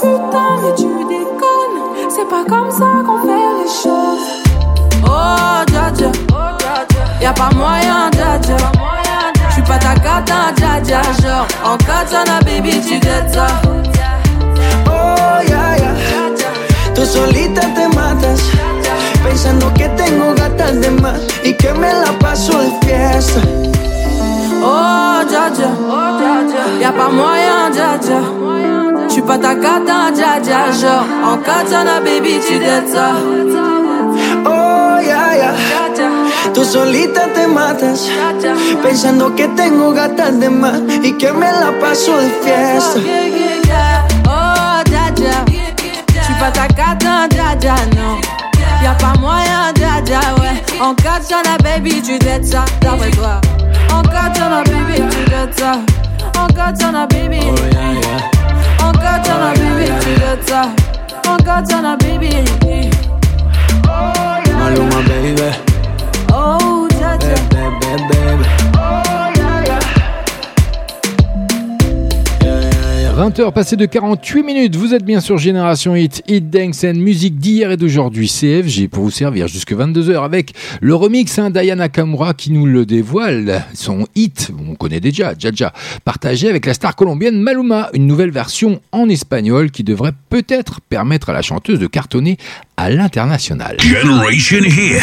[0.01, 4.27] Putain, mais tu déconnes, c'est pas comme ça qu'on fait les choses.
[5.05, 6.11] Oh, dja dja,
[7.21, 8.57] y'a pas moyen, dja dja.
[9.51, 11.03] J'suis pas ta cata, dja dja.
[11.23, 12.99] Genre, en katana, baby, tu
[13.33, 13.47] ça.
[14.87, 15.95] Oh, ya, ya.
[16.95, 18.41] Tú solita te matas.
[19.23, 23.41] Pensando que tengo gatas de más y que me la paso de fiesta.
[24.63, 25.71] Oh, dja dja,
[26.81, 28.21] y'a pas moyen, dja dja.
[29.09, 30.71] J'suis pas ta cata, dja dja.
[30.81, 33.13] Genre, en katana, baby, tu dettes ça.
[34.47, 35.51] Oh, ya, ya.
[36.55, 38.09] Tú solita te matas.
[38.83, 43.01] Pensando que tengo gatas de más y que me la paso de fiesta.
[44.27, 45.45] Oh, dja dja.
[46.23, 48.21] J'suis pas ta cata, dja dja, non.
[48.83, 50.63] Y'a pas moyen, dja dja, ouais.
[50.81, 52.65] En katana, baby, tu dettes ça.
[52.81, 53.41] D'après toi.
[53.93, 55.73] En katana, baby, tu dettes ça.
[56.39, 57.41] En katana, baby.
[58.83, 60.63] En katana, baby, tu dettes ça.
[61.29, 62.45] En katana, baby.
[64.59, 65.35] Maluma, baby.
[66.33, 67.35] Oh, dja dja.
[67.51, 68.60] Baby, baby.
[73.21, 77.37] 20h passé de 48 minutes, vous êtes bien sur Génération Hit, Hit Dance and musique
[77.37, 82.33] d'hier et d'aujourd'hui, CFG pour vous servir jusque 22h avec le remix hein, Diana Kamura
[82.33, 87.39] qui nous le dévoile, son hit, on connaît déjà, Jaja, partagé avec la star colombienne
[87.39, 92.39] Maluma, une nouvelle version en espagnol qui devrait peut-être permettre à la chanteuse de cartonner
[92.79, 93.77] à l'international.
[93.81, 95.03] Generation Hit.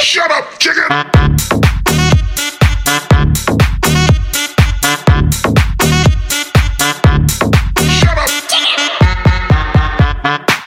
[0.00, 0.84] Shut up, chicken!
[7.98, 8.30] Shut up.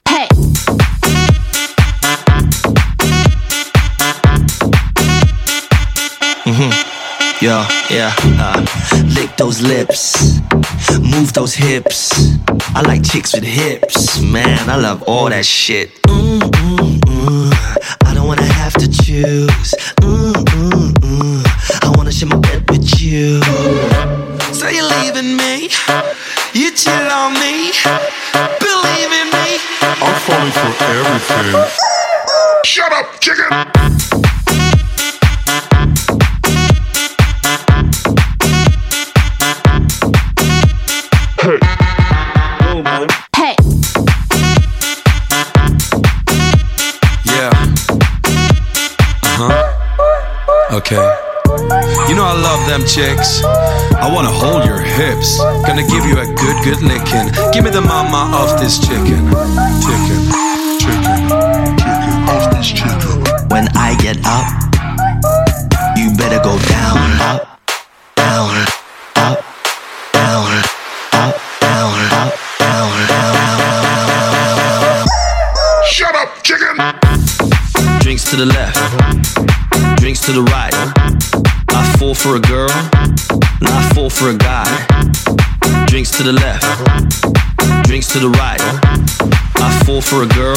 [0.07, 0.27] Hey.
[6.45, 6.71] hmm
[7.41, 8.13] Yeah, yeah.
[8.37, 8.65] Uh,
[9.15, 10.39] lick those lips,
[10.99, 12.11] move those hips.
[12.75, 14.69] I like chicks with hips, man.
[14.69, 15.91] I love all that shit.
[16.03, 16.41] Mm,
[18.81, 19.75] to choose.
[20.01, 21.85] Mm, mm, mm.
[21.85, 23.39] I wanna share my bed with you.
[24.53, 25.69] So you're leaving me?
[26.53, 27.69] You chill on me?
[28.57, 29.59] Believe in me?
[30.01, 31.61] I'm falling for everything.
[32.65, 33.90] Shut up, chicken!
[52.81, 53.43] Them chicks.
[53.43, 55.37] I wanna hold your hips.
[55.65, 57.31] Gonna give you a good, good licking.
[57.53, 59.29] Give me the mama of this chicken.
[59.81, 60.21] Chicken.
[60.79, 61.29] Chicken.
[61.77, 63.23] Chicken of this chicken.
[63.49, 64.47] When I get up,
[65.97, 67.59] you better go down, up,
[68.15, 68.57] down,
[69.15, 69.43] up,
[70.13, 70.47] down,
[71.13, 73.47] up, down, up, down, down, down, down,
[74.97, 75.07] down.
[75.85, 76.77] Shut up, chicken!
[77.99, 81.00] Drinks to the left, drinks to the right.
[82.11, 82.67] I fall for a girl,
[83.61, 85.85] not I fall for a guy.
[85.85, 86.65] Drinks to the left,
[87.85, 88.59] drinks to the right.
[89.55, 90.55] I fall for a girl,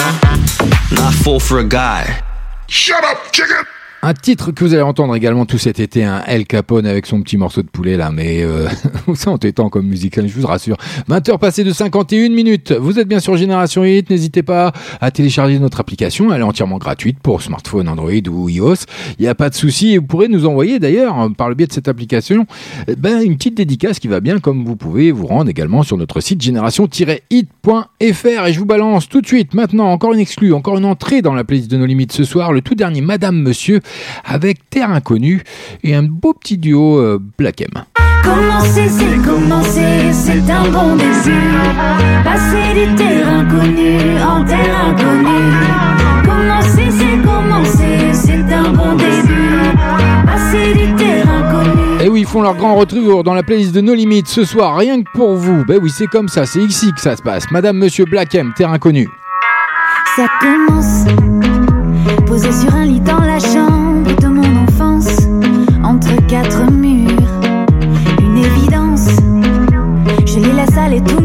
[0.91, 2.25] not I fall for a guy.
[2.67, 3.74] Shut up, chicken!
[4.07, 7.23] Un titre que vous allez entendre également tout cet été, un El Capone avec son
[7.23, 8.69] petit morceau de poulet là, mais euh,
[9.15, 10.77] c'est entêtant comme hein, je vous rassure.
[11.09, 12.73] 20h passées de 51 minutes.
[12.73, 16.77] Vous êtes bien sur Génération 8, n'hésitez pas à télécharger notre application, elle est entièrement
[16.77, 18.75] gratuite pour smartphone Android ou iOS.
[19.19, 21.67] Il n'y a pas de souci et vous pourrez nous envoyer d'ailleurs par le biais
[21.67, 22.45] de cette application
[22.87, 25.97] eh ben, une petite dédicace qui va bien comme vous pouvez vous rendre également sur
[25.97, 30.77] notre site génération-hit.fr et je vous balance tout de suite maintenant encore une exclue, encore
[30.77, 33.81] une entrée dans la playlist de nos limites ce soir, le tout dernier Madame Monsieur
[34.25, 35.43] avec Terre Inconnue
[35.83, 37.69] et un beau petit duo euh, Black M.
[38.25, 41.35] Commencer, c'est commencer, c'est un bon désir.
[42.25, 45.53] Passer du terre inconnue en terre inconnue.
[46.25, 49.77] Commencer, c'est commencer, c'est un bon début.
[50.25, 52.03] Passer du terre inconnue.
[52.03, 54.77] Et oui, ils font leur grand retour dans la playlist de No Limites ce soir,
[54.77, 55.65] rien que pour vous.
[55.67, 57.51] Ben oui, c'est comme ça, c'est ici que ça se passe.
[57.51, 59.09] Madame, Monsieur Black M, Terre Inconnue.
[60.17, 61.05] Ça commence
[62.27, 63.74] posé sur un lit dans la chambre de mon enfance,
[66.05, 67.09] entre quatre murs.
[68.21, 69.09] Une évidence,
[70.27, 71.21] je les laisse aller tous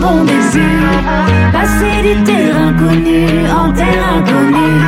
[0.00, 0.62] bon désir.
[1.52, 4.84] Passer du terre inconnu en terre inconnue.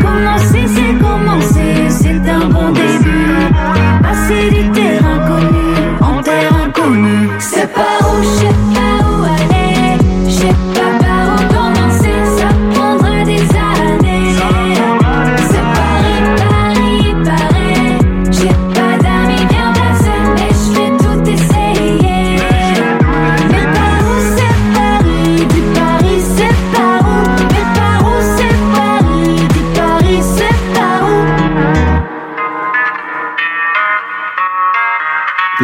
[0.00, 3.26] Commencer, c'est commencer, c'est un bon début.
[4.02, 4.70] Passer du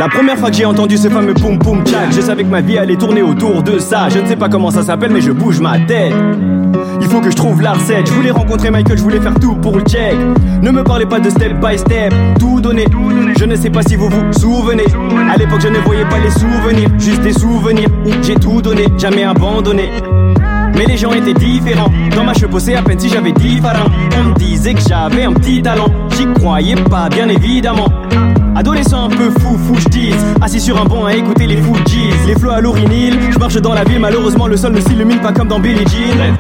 [0.03, 2.61] La première fois que j'ai entendu ce fameux poum poum tchak, je savais que ma
[2.61, 4.09] vie allait tourner autour de ça.
[4.09, 6.13] Je ne sais pas comment ça s'appelle, mais je bouge ma tête.
[7.01, 8.09] Il faut que je trouve la recette.
[8.09, 10.17] Je voulais rencontrer Michael, je voulais faire tout pour le check.
[10.61, 12.87] Ne me parlez pas de step by step, tout donner.
[13.39, 14.87] Je ne sais pas si vous vous souvenez.
[15.33, 18.87] À l'époque, je ne voyais pas les souvenirs, juste des souvenirs où j'ai tout donné,
[18.99, 19.89] jamais abandonné.
[20.75, 21.93] Mais les gens étaient différents.
[22.17, 23.87] Dans ma cheveux, c'est à peine si j'avais différent.
[24.19, 25.87] On me disait que j'avais un petit talent.
[26.17, 27.87] J'y croyais pas, bien évidemment.
[28.55, 32.35] Adolescent un peu fou, fou, j'dis Assis sur un banc à écouter les Fujis Les
[32.35, 34.01] flots à l'orinil, je marche dans la ville.
[34.01, 36.37] Malheureusement le sol ne s'illumine pas comme dans Billie Jean.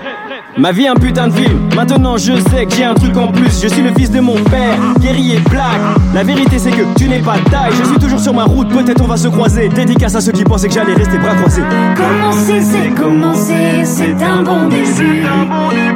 [0.59, 3.63] Ma vie un putain de film Maintenant je sais que j'ai un truc en plus.
[3.63, 5.81] Je suis le fils de mon père, guerrier black.
[6.15, 7.73] La vérité c'est que tu n'es pas taille.
[7.79, 9.69] Je suis toujours sur ma route, peut-être on va se croiser.
[9.69, 11.63] Dédicace à ceux qui pensaient que j'allais rester bras croisés.
[11.97, 15.23] Commencer, c'est commencer, c'est un bon début.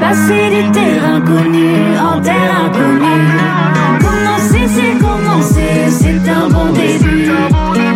[0.01, 3.29] Passer du terre inconnu en terre inconnue.
[4.01, 7.31] Commencer, c'est commencer, c'est un bon début.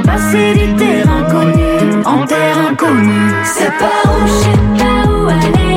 [0.04, 3.32] Passer du terre inconnu en terre inconnue.
[3.44, 5.69] C'est pas où, je pas où.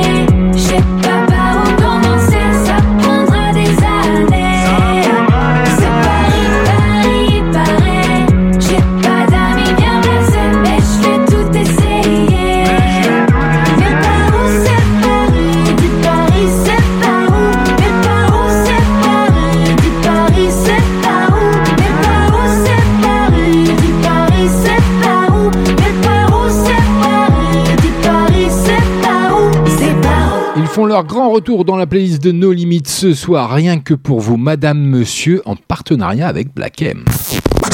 [30.94, 34.36] Leur grand retour dans la playlist de No Limites ce soir, rien que pour vous,
[34.36, 37.04] Madame Monsieur, en partenariat avec Black M.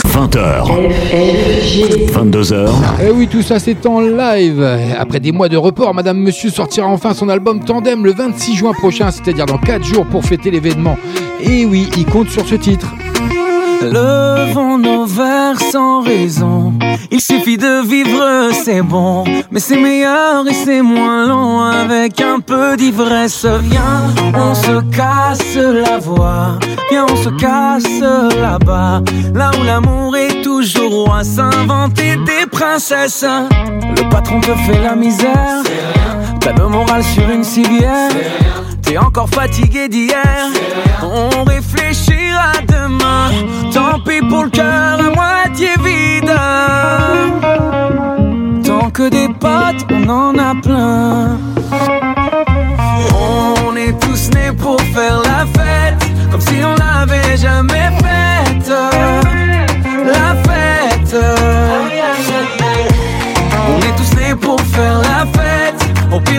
[0.06, 0.64] 20h.
[2.14, 2.70] 22h.
[3.04, 4.66] Eh oui, tout ça c'est en live.
[4.98, 8.72] Après des mois de report, Madame Monsieur sortira enfin son album Tandem le 26 juin
[8.72, 10.96] prochain, c'est-à-dire dans 4 jours pour fêter l'événement.
[11.42, 12.86] Et oui, il compte sur ce titre.
[13.82, 16.74] Levons nos verres sans raison.
[17.10, 19.24] Il suffit de vivre, c'est bon.
[19.50, 23.46] Mais c'est meilleur et c'est moins long avec un peu d'ivresse.
[23.62, 26.58] Viens, on se casse la voix.
[26.90, 28.00] Viens, on se casse
[28.40, 29.02] là-bas.
[29.34, 31.24] Là où l'amour est toujours roi.
[31.24, 33.24] S'inventer des princesses.
[33.24, 35.62] Le patron te fait la misère.
[36.40, 38.10] T'as le moral sur une civière.
[38.82, 40.48] T'es encore fatigué d'hier.
[41.02, 43.30] On réfléchira demain.
[43.72, 46.32] Tant pis pour le cœur à moitié vide.
[48.64, 51.38] Tant que des potes, on en a plein.
[53.14, 56.02] On est tous nés pour faire la fête.
[56.30, 58.72] Comme si on l'avait jamais faite.
[60.06, 61.16] La fête.
[63.68, 63.80] On
[66.30, 66.38] Tu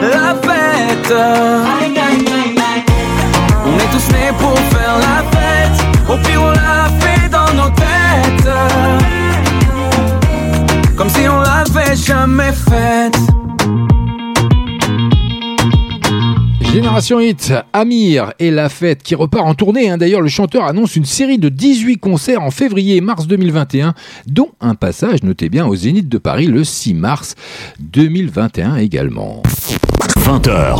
[0.00, 1.12] La fête.
[3.66, 5.78] On est tous nés pour faire la fête,
[6.08, 8.48] au pire on l'a fait dans nos têtes.
[10.96, 13.16] Comme si on l'avait jamais faite.
[16.72, 19.90] Génération Hit, Amir et la fête qui repart en tournée.
[19.90, 19.98] hein.
[19.98, 23.94] D'ailleurs, le chanteur annonce une série de 18 concerts en février et mars 2021,
[24.26, 27.34] dont un passage, notez bien, au Zénith de Paris le 6 mars
[27.80, 29.42] 2021 également.
[30.28, 30.76] 20h.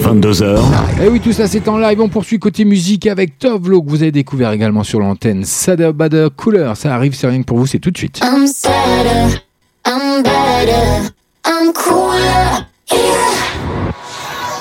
[0.00, 0.58] 22h.
[1.02, 2.00] Et oui, tout ça c'est en live.
[2.00, 5.44] On poursuit côté musique avec Tovlo que vous avez découvert également sur l'antenne.
[5.44, 8.20] Sada Bada Cooler, ça arrive, c'est rien que pour vous, c'est tout de suite.
[8.22, 9.40] I'm sadder,
[9.84, 11.10] I'm better,
[11.44, 13.90] I'm cooler, yeah.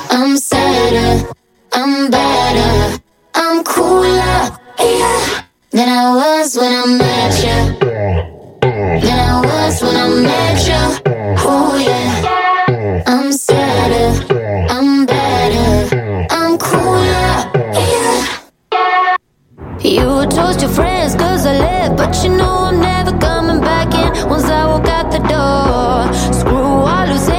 [0.10, 1.24] I'm sadder,
[1.72, 2.98] I'm better,
[3.36, 5.44] I'm cooler, yeah.
[5.72, 7.78] Than I was when I met you.
[9.02, 10.82] Than I was when I met you.
[11.48, 12.35] Oh yeah.
[13.38, 17.52] I'm better, I'm cooler.
[19.82, 24.30] You toast your friends cause I left, but you know I'm never coming back in
[24.30, 26.14] once I walk out the door.
[26.34, 27.35] Screw all loose ends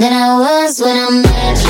[0.00, 1.69] Than I was when I met you.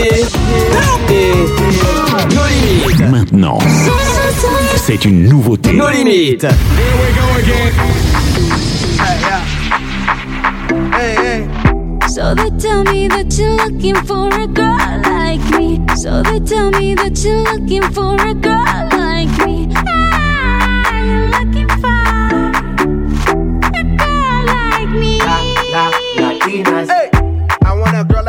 [1.10, 1.46] Et.
[2.36, 3.10] No Limites.
[3.10, 3.58] Maintenant,
[4.76, 5.74] c'est une nouveauté.
[5.74, 6.48] No Limites.
[12.08, 15.80] So they tell me that you're looking for a girl like me.
[15.96, 19.59] So they tell me that you're looking for a girl like me.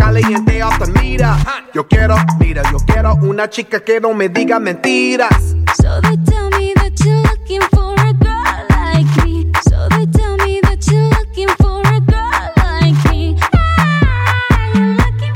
[0.00, 1.28] Caliente off the meter.
[1.74, 5.54] Yo quiero, mira, yo quiero una chica que no me diga mentiras.
[5.76, 9.52] So they tell me that you're looking for a girl like me.
[9.68, 13.36] So they tell me that you're looking for a girl like me.
[13.52, 15.34] Ah, you're looking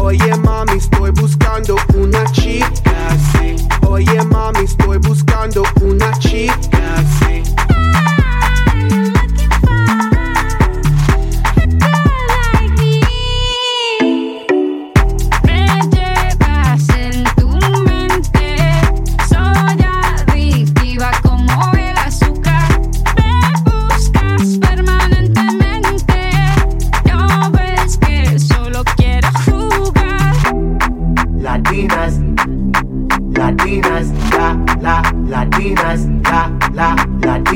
[0.00, 3.16] Oye mami, estoy buscando una chica.
[3.88, 6.77] Oye mami, estoy buscando una chica,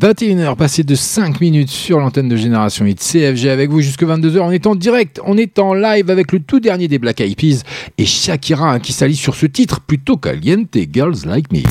[0.00, 4.38] 21h passé de 5 minutes sur l'antenne de Génération Hit CFG avec vous jusque 22h.
[4.38, 7.36] On est en direct, on est en live avec le tout dernier des Black Eyed
[7.36, 7.64] Peas
[7.98, 11.62] et Shakira hein, qui s'allie sur ce titre plutôt caliente Girls Like Me.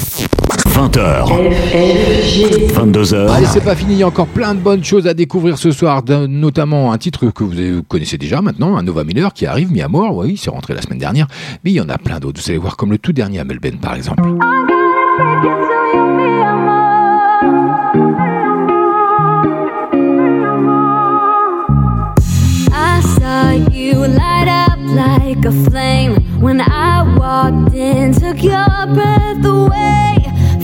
[0.68, 1.26] 20h.
[2.74, 3.30] 22h.
[3.30, 5.72] Allez, c'est pas fini, il y a encore plein de bonnes choses à découvrir ce
[5.72, 9.82] soir, notamment un titre que vous connaissez déjà maintenant, un Nova Miller qui arrive, mis
[9.82, 11.28] à mort, oui, c'est rentré la semaine dernière,
[11.64, 13.60] mais il y en a plein d'autres, vous allez voir, comme le tout dernier Amel
[13.60, 14.22] Ben par exemple.
[24.98, 28.14] like a flame when I walked in.
[28.14, 30.18] Took your breath away.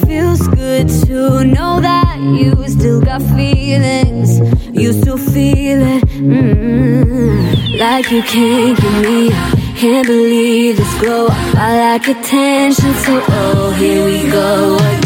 [0.07, 4.39] Feels good to know that you still got feelings.
[4.73, 6.03] You still feel it.
[6.05, 7.77] Mm-hmm.
[7.77, 9.59] Like you can't give me up.
[9.77, 11.27] Can't believe this glow.
[11.29, 15.02] I like attention, so oh, here we go again.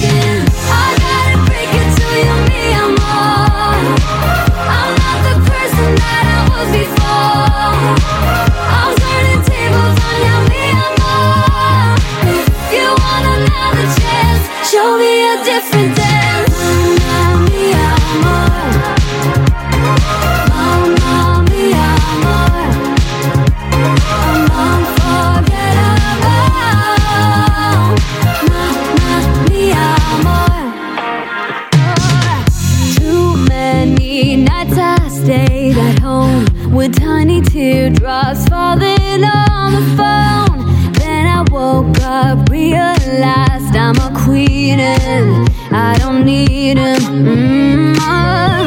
[37.88, 40.94] teardrops falling on the phone.
[40.94, 47.00] Then I woke up, realized I'm a queen and I don't need him.
[47.00, 47.94] Mm-hmm.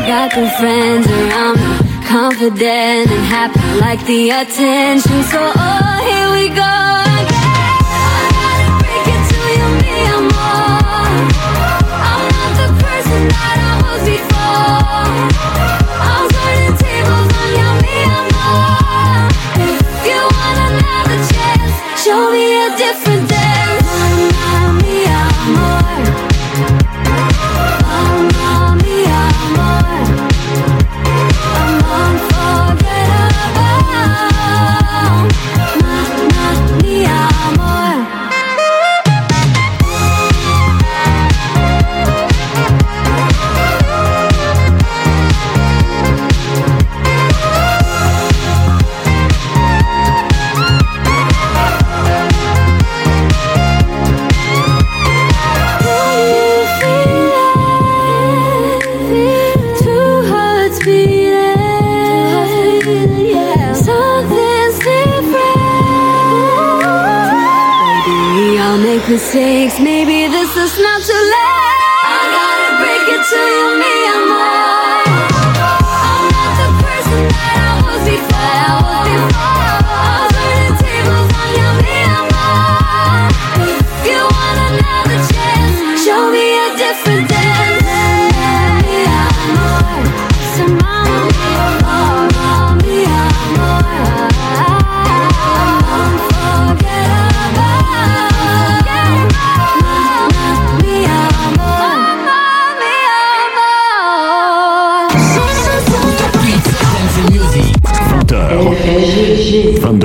[0.07, 5.23] Got good friends around me, confident and happy, like the attention.
[5.25, 6.90] So, oh, here we go.
[69.11, 69.81] mistakes.
[69.81, 71.81] Maybe this is not too late.
[72.07, 74.70] I gotta break it to you, me, I'm.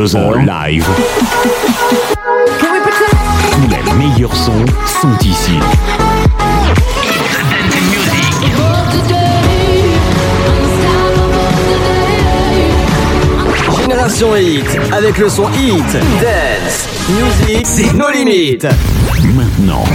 [0.05, 0.87] 22h live.
[3.57, 5.57] Où les meilleurs sons sont ici.
[13.81, 18.67] Génération Hit, avec le son Hit, Dance, Music, c'est nos limites.
[19.35, 19.85] Maintenant,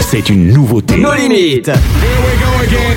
[0.00, 0.96] c'est une nouveauté.
[0.96, 1.68] Nos limites.
[1.68, 1.76] Here
[2.24, 2.94] we go again.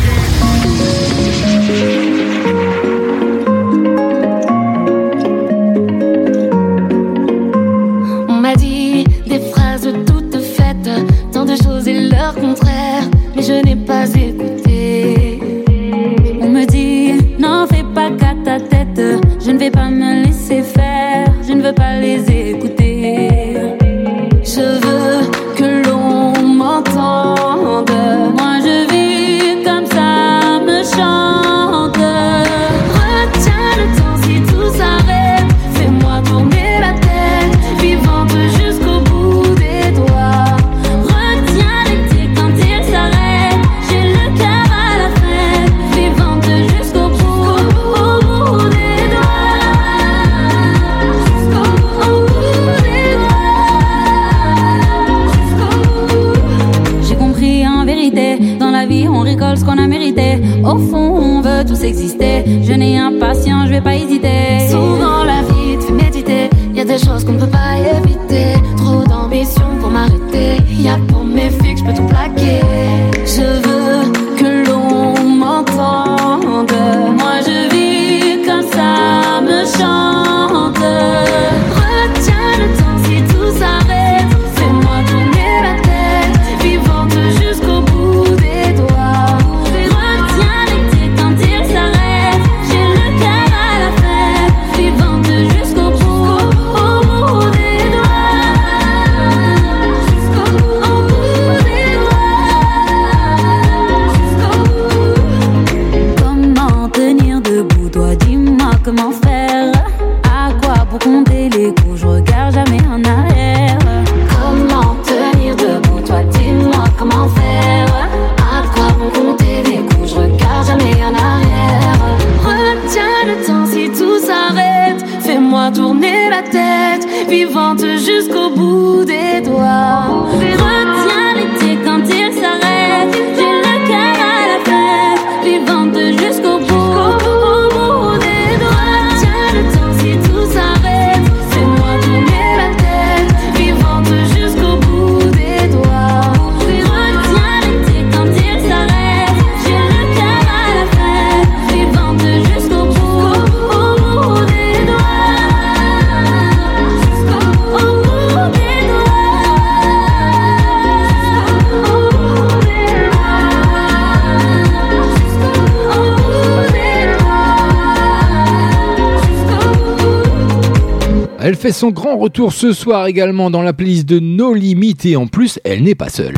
[171.57, 175.27] Fait son grand retour ce soir également dans la playlist de No Limit et en
[175.27, 176.35] plus, elle n'est pas seule.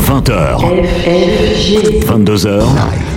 [0.00, 0.58] 20h.
[2.06, 2.62] 22h.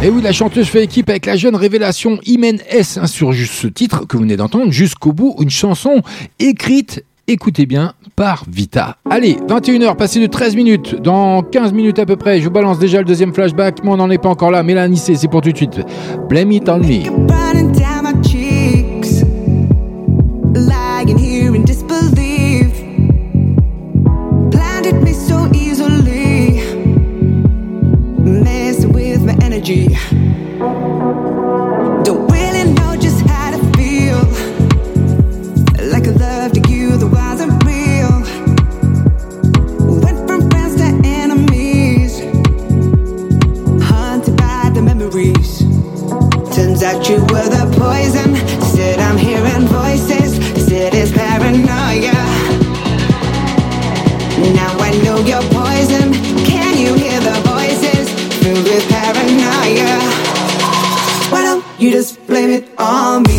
[0.03, 3.53] Et oui, la chanteuse fait équipe avec la jeune révélation Imen S hein, sur juste
[3.53, 6.01] ce titre que vous venez d'entendre, jusqu'au bout, une chanson
[6.39, 8.97] écrite, écoutez bien, par Vita.
[9.09, 12.77] Allez, 21h, passé de 13 minutes, dans 15 minutes à peu près, je vous balance
[12.77, 15.41] déjà le deuxième flashback, mais on n'en est pas encore là, Mélanie C, c'est pour
[15.41, 15.79] tout de suite.
[16.27, 18.40] Blame it on me.
[62.81, 63.30] Me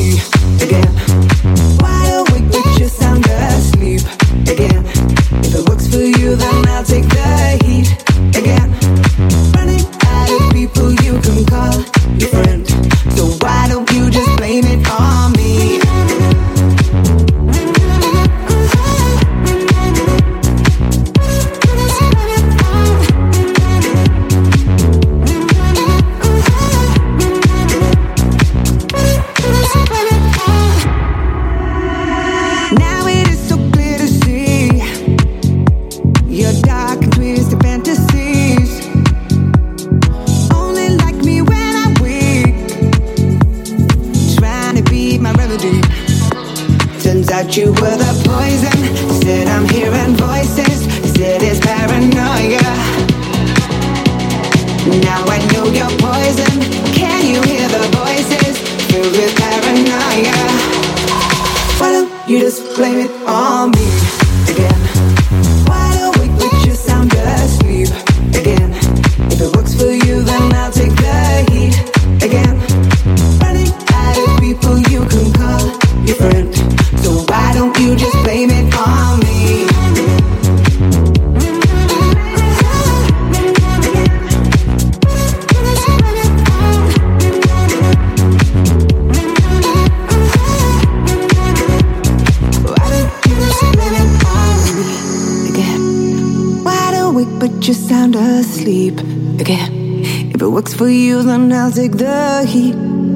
[101.63, 102.75] I'll take the heat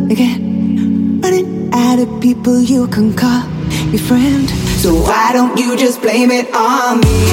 [0.09, 1.21] again.
[1.21, 3.43] Running out of people you can call
[3.91, 4.49] your friend.
[4.79, 7.27] So why don't you just blame it on me?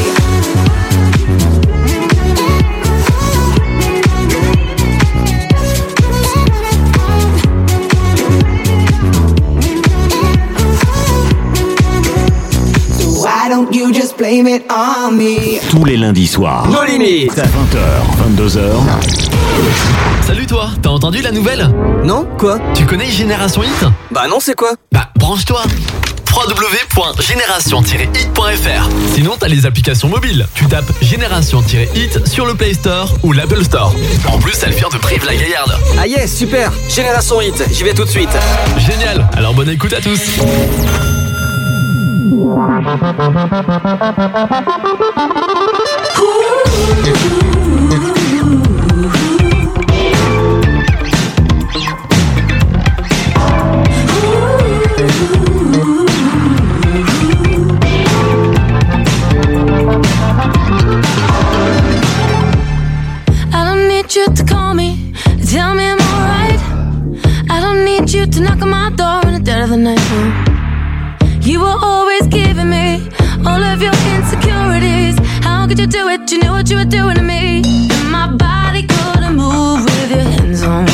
[12.98, 15.60] So why don't you just blame it on me?
[15.70, 16.68] Tous les lundis soirs.
[16.72, 17.36] Nos limites.
[17.36, 20.13] 20h, 22h.
[20.26, 21.70] Salut toi, t'as entendu la nouvelle?
[22.04, 22.60] Non Quoi?
[22.76, 23.86] Tu connais Génération Hit?
[24.12, 24.72] Bah non, c'est quoi?
[24.92, 25.62] Bah branche-toi
[26.36, 30.48] www.génération-hit.fr Sinon t'as les applications mobiles.
[30.56, 33.94] Tu tapes Génération-hit sur le Play Store ou l'Apple Store.
[34.28, 35.78] En plus, elle vient de Prive la Gaillarde.
[36.00, 38.36] Ah yes, super Génération Hit, j'y vais tout de suite.
[38.78, 40.20] Génial, alors bonne écoute à tous.
[64.28, 65.14] you to call me
[65.54, 66.62] tell me I'm alright.
[67.50, 70.04] I don't need you to knock on my door in the dead of the night.
[70.12, 71.40] No.
[71.42, 73.10] You were always giving me
[73.46, 75.16] all of your insecurities.
[75.46, 76.32] How could you do it?
[76.32, 77.62] You knew what you were doing to me.
[77.96, 80.93] And my body couldn't move with your hands on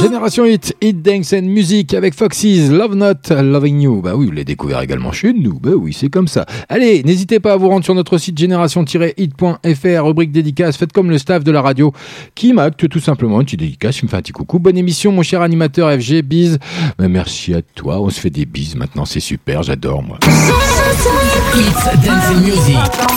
[0.00, 4.00] Génération Hit, Hit Dance and Music avec Foxy's Love Not Loving You.
[4.00, 5.58] Bah oui, vous l'avez découvert également chez nous.
[5.60, 6.46] Bah oui, c'est comme ça.
[6.68, 10.76] Allez, n'hésitez pas à vous rendre sur notre site génération-hit.fr, rubrique dédicace.
[10.76, 11.92] Faites comme le staff de la radio
[12.34, 14.00] qui m'acte tout simplement une petite dédicace.
[14.00, 14.58] Il me fait un petit coucou.
[14.58, 16.22] Bonne émission, mon cher animateur FG.
[16.22, 16.58] Bise.
[16.98, 18.00] Bah, merci à toi.
[18.00, 19.04] On se fait des bises maintenant.
[19.04, 19.62] C'est super.
[19.62, 20.18] J'adore, moi.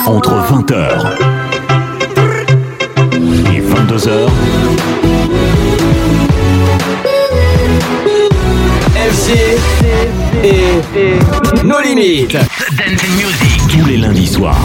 [0.06, 1.44] Entre 20h
[3.16, 4.30] et 22h,
[8.96, 9.32] FG
[10.44, 12.38] et nos limites.
[13.70, 14.58] tous les lundis soirs.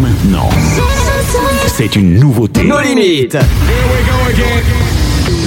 [0.00, 0.48] Maintenant,
[1.76, 2.62] c'est une nouveauté.
[2.64, 3.36] Nos limites.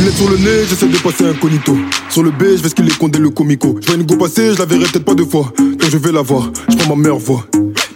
[0.02, 1.78] Il est sur le nez, j'essaie de passer incognito.
[2.10, 3.78] Sur le B, je vais ce qu'il est condé le comico.
[3.82, 5.52] Je vois une go passer, je la verrai peut-être pas deux fois.
[5.58, 7.46] Quand je vais la voir, je prends ma meilleure voix.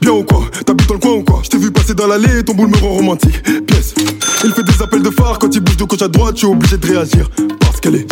[0.01, 0.43] Bien ou quoi?
[0.65, 1.41] T'habites dans le coin ou quoi?
[1.43, 3.41] Je t'ai vu passer dans l'allée, ton boule me rend romantique.
[3.65, 3.93] Pièce.
[4.45, 6.47] Il fait des appels de phare quand il bouge de gauche à droite, je suis
[6.47, 7.29] obligé de réagir.
[7.61, 8.07] Parce qu'elle est.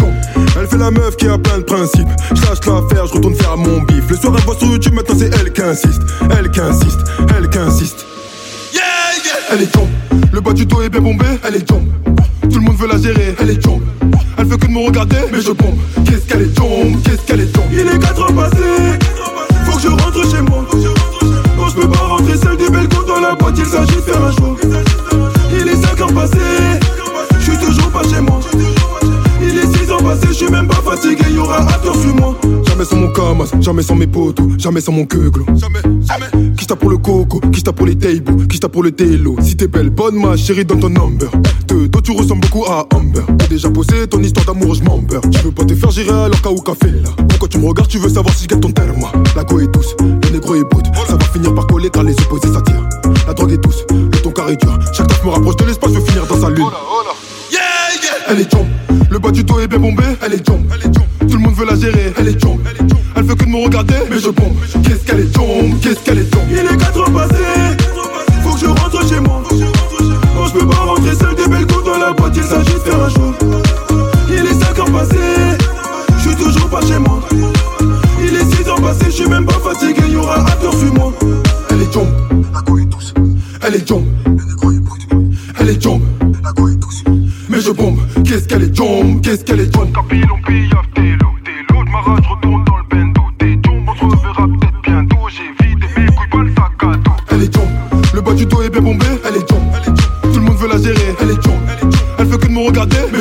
[0.57, 2.07] Elle fait la meuf qui a plein de principes.
[2.33, 4.09] Je lâche l'affaire, je retourne faire mon bif.
[4.09, 6.01] Le soir, elle voit sur YouTube, maintenant c'est elle qui insiste.
[6.37, 6.99] Elle qui insiste,
[7.37, 8.05] elle qui insiste.
[9.51, 9.89] Elle est tombe.
[10.31, 11.89] Le bas du dos est bien bombé, elle est tombe.
[12.49, 13.83] Tout le monde veut la gérer, elle est tombe.
[14.37, 15.77] Elle veut que de me regarder, mais je bombe.
[16.05, 17.65] Qu'est-ce qu'elle est tombe, qu'est-ce qu'elle est tombe.
[17.73, 18.99] Il est 4 heures passées,
[19.65, 20.65] faut que je rentre chez moi.
[21.57, 22.87] Non, je peux pas rentrer seul des belles
[30.41, 32.35] suis même pas fatigué, y'aura after sur moi.
[32.67, 35.45] Jamais sans mon camas, jamais sans mes potos, jamais sans mon queuglo.
[35.55, 36.53] Jamais, jamais.
[36.57, 39.35] Qui t'a pour le coco, qui t'a pour les tables, qui t'a pour le télo.
[39.41, 41.29] Si t'es belle, bonne ma chérie, donne ton number.
[41.67, 43.21] De dos, tu ressembles beaucoup à Amber.
[43.37, 45.21] T'as déjà posé ton histoire d'amour, je m'en beurre.
[45.31, 47.09] Tu veux pas te faire gérer alors qu'à au café là?
[47.29, 49.05] Pourquoi tu me regardes, tu veux savoir si je gagne ton terme?
[49.35, 50.81] La go est douce, le négro est bout.
[51.07, 52.89] Ça va finir par coller car les opposés s'attirent.
[53.27, 54.77] La drogue est douce, le ton carré dur.
[54.93, 56.65] Chaque taf me rapproche de l'espace, je veux finir dans sa lune.
[58.31, 58.65] Elle est jump,
[59.09, 60.61] le bas du dos est bien bombé, elle est jump.
[61.19, 62.61] Tout le monde veut la gérer, elle est jump.
[63.17, 64.55] Elle fait que de me regarder, mais je bombe.
[64.83, 66.47] Qu'est-ce qu'elle est tombe, qu'est-ce qu'elle est tombe.
[66.49, 67.35] Il est 4 heures passées,
[68.41, 69.43] faut que je rentre chez moi.
[69.51, 72.79] Non, je peux pas rentrer seul des belles coups dans la boîte, il s'agit de
[72.79, 73.33] faire un show.
[74.29, 75.17] Il est 5 heures passées,
[76.15, 77.19] je suis toujours pas chez moi.
[78.21, 81.11] Il est 6 heures passées, je suis même pas fatigué, y'aura acteur sur moi.
[81.69, 82.07] Elle est tombe,
[82.53, 83.13] la est douce.
[83.61, 84.05] Elle est tombe,
[85.59, 86.01] elle est tombe,
[87.63, 89.93] Je bombe, qu'est-ce qu'elle est tombe, qu'est-ce qu'elle est tombe.
[89.93, 93.21] Capilon, pillaf, t'es l'eau, t'es je m'arrache, je retourne dans le bendo.
[93.37, 95.27] T'es tombe, on se reverra peut-être bientôt.
[95.29, 97.11] J'ai vidé mes couilles, pas le sac à dos.
[97.29, 97.69] Elle est tombe,
[98.15, 99.61] le bas du dos est bien bombé, elle est tombe.
[100.33, 101.61] Tout le monde veut la gérer, elle est tombe.
[102.17, 103.20] Elle fait que de me regarder, mais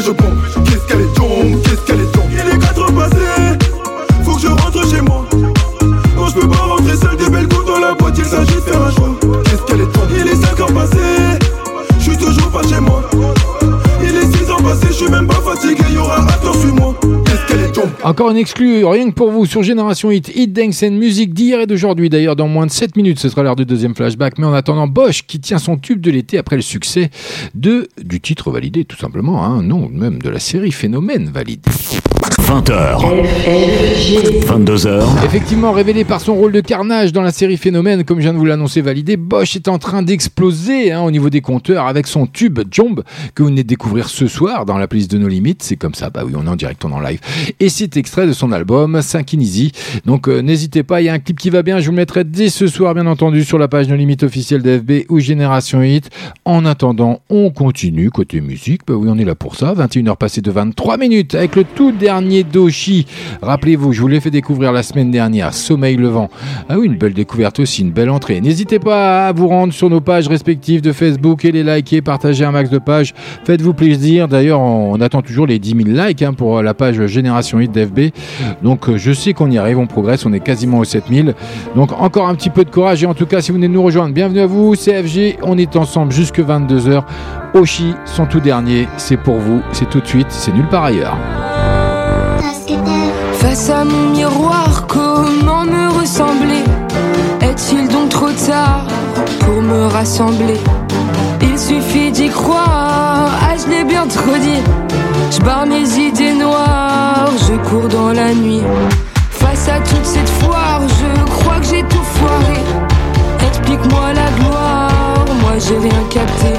[18.03, 21.61] Encore une exclue, rien que pour vous, sur Génération Hit, Hit Dance and Music d'hier
[21.61, 22.09] et d'aujourd'hui.
[22.09, 24.39] D'ailleurs, dans moins de 7 minutes, ce sera l'heure du deuxième flashback.
[24.39, 27.11] Mais en attendant, Bosch qui tient son tube de l'été après le succès
[27.55, 31.71] de, du titre validé, tout simplement, hein, non, même de la série Phénomène validé.
[32.51, 32.99] 20h.
[34.45, 35.25] 22h.
[35.25, 38.39] Effectivement, révélé par son rôle de carnage dans la série Phénomène, comme je viens de
[38.39, 42.27] vous l'annoncer validé, Bosch est en train d'exploser hein, au niveau des compteurs avec son
[42.27, 43.05] tube Jomb
[43.37, 45.63] que vous venez de découvrir ce soir dans la playlist de nos limites.
[45.63, 47.21] C'est comme ça, bah oui, on est en direct, on est en live.
[47.61, 49.73] Et c'est extrait de son album 5 in Easy.
[50.05, 51.97] Donc euh, n'hésitez pas, il y a un clip qui va bien, je vous le
[51.97, 55.83] mettrai dès ce soir, bien entendu, sur la page No Limites officielle d'FB ou Génération
[55.83, 56.11] Hit.
[56.45, 58.83] En attendant, on continue côté musique.
[58.87, 59.75] Bah oui, on est là pour ça.
[59.75, 63.07] 21h passées de 23 minutes avec le tout dernier Doshi.
[63.43, 66.31] Rappelez-vous, je vous l'ai fait découvrir la semaine dernière, Sommeil Levant.
[66.69, 68.41] Ah oui, une belle découverte aussi, une belle entrée.
[68.41, 72.45] N'hésitez pas à vous rendre sur nos pages respectives de Facebook et les liker, partager
[72.45, 73.15] un max de pages.
[73.45, 74.29] Faites-vous plaisir.
[74.29, 77.73] D'ailleurs, on attend toujours les 10 000 likes hein, pour la page Génération Hit
[78.63, 81.35] Donc, euh, je sais qu'on y arrive, on progresse, on est quasiment aux 7000.
[81.77, 83.03] Donc, encore un petit peu de courage.
[83.03, 85.39] Et en tout cas, si vous venez de nous rejoindre, bienvenue à vous, CFG.
[85.43, 87.03] On est ensemble jusque 22h.
[87.55, 91.17] Oshi, son tout dernier, c'est pour vous, c'est tout de suite, c'est nulle part ailleurs.
[93.33, 96.63] Face à mon miroir, comment me ressembler?
[97.41, 98.87] Est-il donc trop tard
[99.41, 100.61] pour me rassembler?
[101.43, 104.63] Il suffit d'y croire, ah je l'ai bien trop dit
[105.31, 105.85] Je barre mes
[107.71, 108.63] cours dans la nuit.
[109.31, 112.61] Face à toute cette foire, je crois que j'ai tout foiré.
[113.47, 116.53] Explique-moi la gloire, moi j'ai rien capté.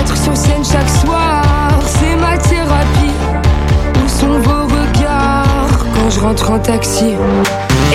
[0.00, 1.42] Être sur scène chaque soir,
[1.86, 3.16] c'est ma thérapie.
[4.02, 7.12] Où sont vos regards quand je rentre en taxi?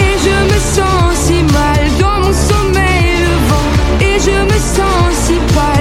[0.04, 3.70] Et je me sens si mal dans mon sommeil levant
[4.02, 5.79] Et je me sens si pâle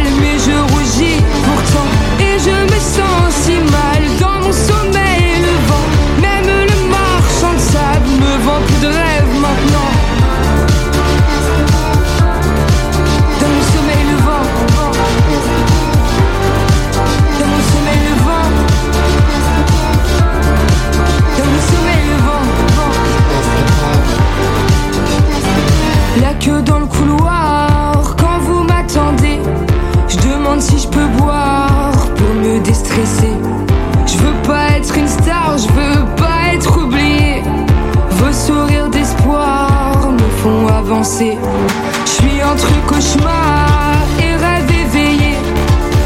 [41.21, 45.35] Je suis entre cauchemar et rêve éveillé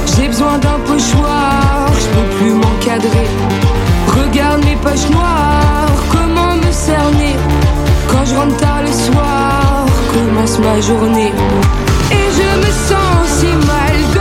[0.06, 3.28] J'ai besoin d'un pochoir, je peux plus m'encadrer.
[4.08, 7.36] Regarde mes poches noires, comment me cerner.
[8.08, 9.84] Quand je rentre tard le soir,
[10.14, 11.32] commence ma journée.
[12.10, 14.11] Et je me sens si mal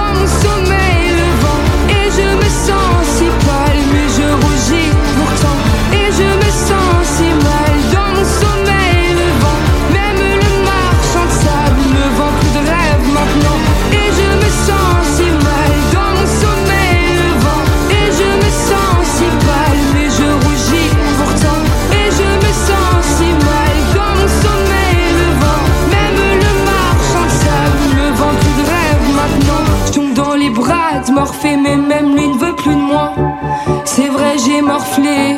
[34.71, 35.35] morflé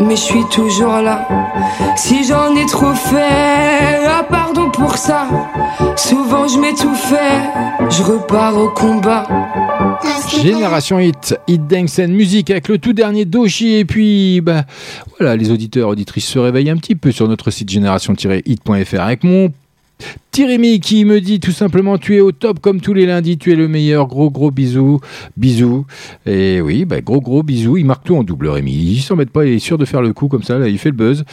[0.00, 1.26] mais je suis toujours là.
[1.96, 5.26] Si j'en ai trop fait, ah pardon pour ça.
[5.96, 7.40] Souvent je m'étouffais,
[7.90, 9.26] je repars au combat.
[10.42, 14.64] Génération Hit, Hit Dance and Music avec le tout dernier Doshi et puis bah
[15.18, 19.50] voilà les auditeurs auditrices se réveillent un petit peu sur notre site génération-hit.fr avec mon
[20.34, 23.52] Tirémy qui me dit tout simplement tu es au top comme tous les lundis, tu
[23.52, 24.08] es le meilleur.
[24.08, 24.98] Gros gros bisous,
[25.36, 25.86] bisous.
[26.26, 27.76] Et oui, bah, gros gros bisous.
[27.76, 28.72] Il marque tout en double Rémi.
[28.72, 30.90] Il s'embête pas, il est sûr de faire le coup comme ça, là, il fait
[30.90, 31.24] le buzz.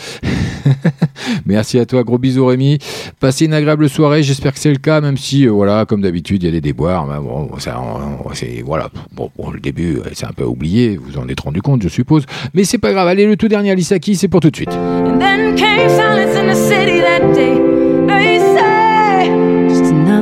[1.48, 2.78] Merci à toi, gros bisous Rémi.
[3.20, 6.44] Passez une agréable soirée, j'espère que c'est le cas, même si, euh, voilà, comme d'habitude,
[6.44, 7.08] il y a des déboires.
[7.08, 11.40] Mais bon, c'est, voilà, bon, le début, euh, c'est un peu oublié, vous en êtes
[11.40, 12.26] rendu compte, je suppose.
[12.54, 14.70] Mais c'est pas grave, allez, le tout dernier Alice Keys, c'est pour tout de suite.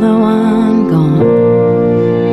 [0.10, 1.22] Just another one gone.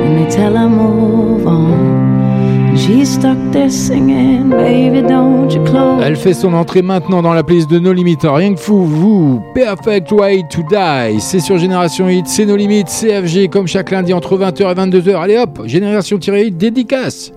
[0.06, 2.76] And they tell her move on.
[2.76, 6.02] She's stuck there singing, baby, don't you close.
[6.02, 8.18] Elle fait son entrée maintenant dans la playlist de No Limit.
[8.22, 11.20] Rien que fou, vous, Perfect Way to Die.
[11.20, 15.16] C'est sur Génération Hit, c'est No Limit, CFG, comme chaque lundi entre 20h et 22h.
[15.16, 17.32] Allez hop, Génération-Hit, dédicace.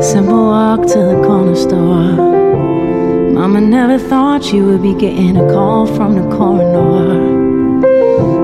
[0.00, 2.32] Simple walk to the corner store.
[3.32, 7.21] Mama never thought she would be getting a call from the coroner.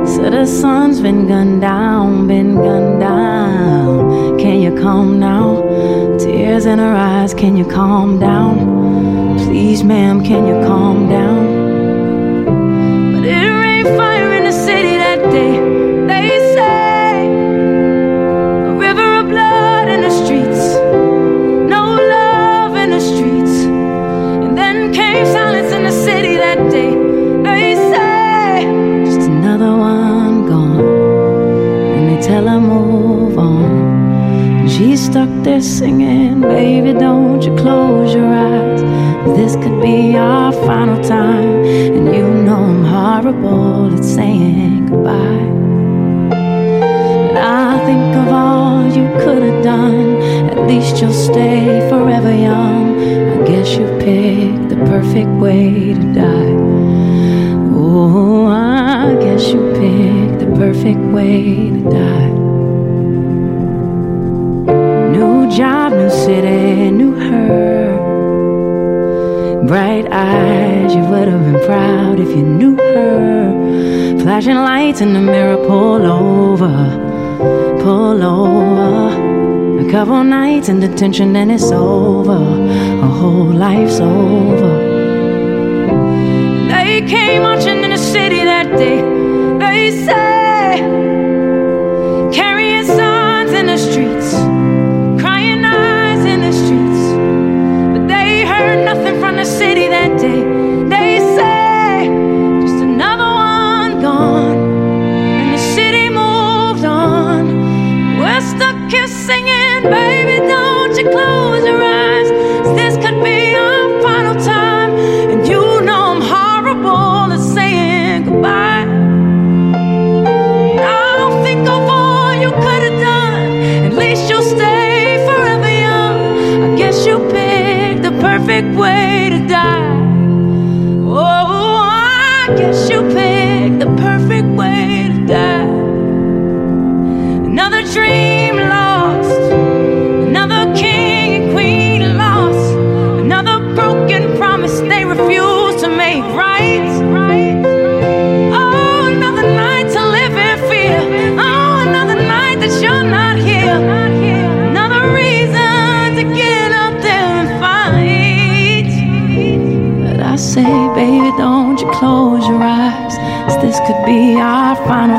[0.09, 4.39] Said the sun's been gunned down, been gunned down.
[4.39, 5.63] Can you calm now?
[6.19, 9.37] Tears in her eyes, can you calm down?
[9.39, 11.45] Please, ma'am, can you calm down?
[13.13, 15.88] But it rained fire in the city that day.
[34.79, 38.81] She's stuck there singing, baby, don't you close your eyes.
[39.37, 41.65] This could be our final time.
[41.97, 45.49] And you know I'm horrible at saying goodbye.
[47.35, 50.23] But I think of all you could have done.
[50.53, 53.01] At least you'll stay forever young.
[53.35, 56.55] I guess you picked the perfect way to die.
[57.75, 62.38] Oh, I guess you picked the perfect way to die.
[69.69, 74.19] Bright eyes, you would have been proud if you knew her.
[74.23, 76.75] Flashing lights in the mirror, pull over,
[77.83, 79.87] pull over.
[79.87, 82.41] A couple nights in detention, and it's over.
[83.03, 84.75] A whole life's over.
[86.71, 89.03] They came marching in the city that day.
[89.59, 90.81] They say,
[109.29, 111.48] singing, baby, don't you close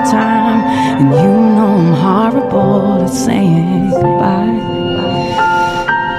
[0.06, 0.60] time.
[1.00, 4.60] And you know I'm horrible at saying goodbye.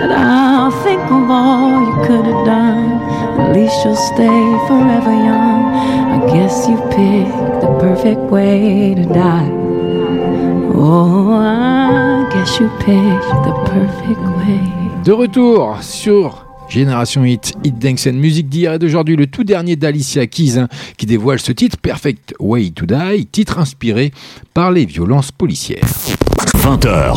[0.01, 3.01] But I'll think of all you could have done.
[3.40, 5.65] At least you'll stay forever young.
[6.15, 9.51] I guess you picked the perfect way to die.
[10.74, 15.02] Oh, I guess you picked the perfect way.
[15.05, 19.74] De retour sur Génération Hit, Hit Dance and Music d'hier et d'aujourd'hui, le tout dernier
[19.74, 24.12] d'Alicia Keys hein, qui dévoile ce titre Perfect Way to Die, titre inspiré
[24.55, 25.84] par les violences policières.
[26.59, 27.16] 20h.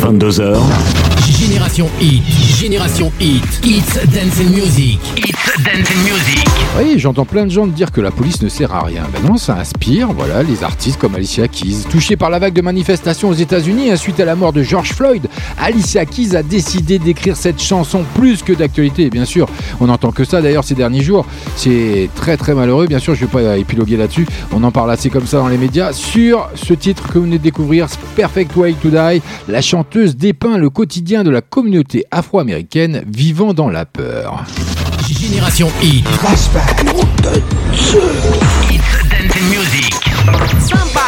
[0.00, 0.58] 22h.
[1.38, 2.22] Génération Hit,
[2.58, 6.67] Génération Hit, Hits Dance and Music, Hits Dance and Music.
[6.76, 9.04] Oui, j'entends plein de gens dire que la police ne sert à rien.
[9.12, 11.84] Ben non, ça inspire, voilà, les artistes comme Alicia Keys.
[11.90, 14.92] Touchée par la vague de manifestations aux États-Unis hein, suite à la mort de George
[14.92, 15.26] Floyd,
[15.58, 19.10] Alicia Keys a décidé d'écrire cette chanson plus que d'actualité.
[19.10, 19.48] Bien sûr,
[19.80, 21.26] on n'entend que ça d'ailleurs ces derniers jours.
[21.56, 22.86] C'est très très malheureux.
[22.86, 24.26] Bien sûr, je ne vais pas épiloguer là-dessus.
[24.52, 25.92] On en parle assez comme ça dans les médias.
[25.92, 30.58] Sur ce titre que vous venez de découvrir, Perfect Way to Die, la chanteuse dépeint
[30.58, 34.44] le quotidien de la communauté afro-américaine vivant dans la peur.
[35.18, 36.06] Génération Hit.
[36.20, 36.80] Flashback.
[37.72, 38.80] Hit
[39.10, 39.92] Dance Music.
[40.60, 41.07] Samba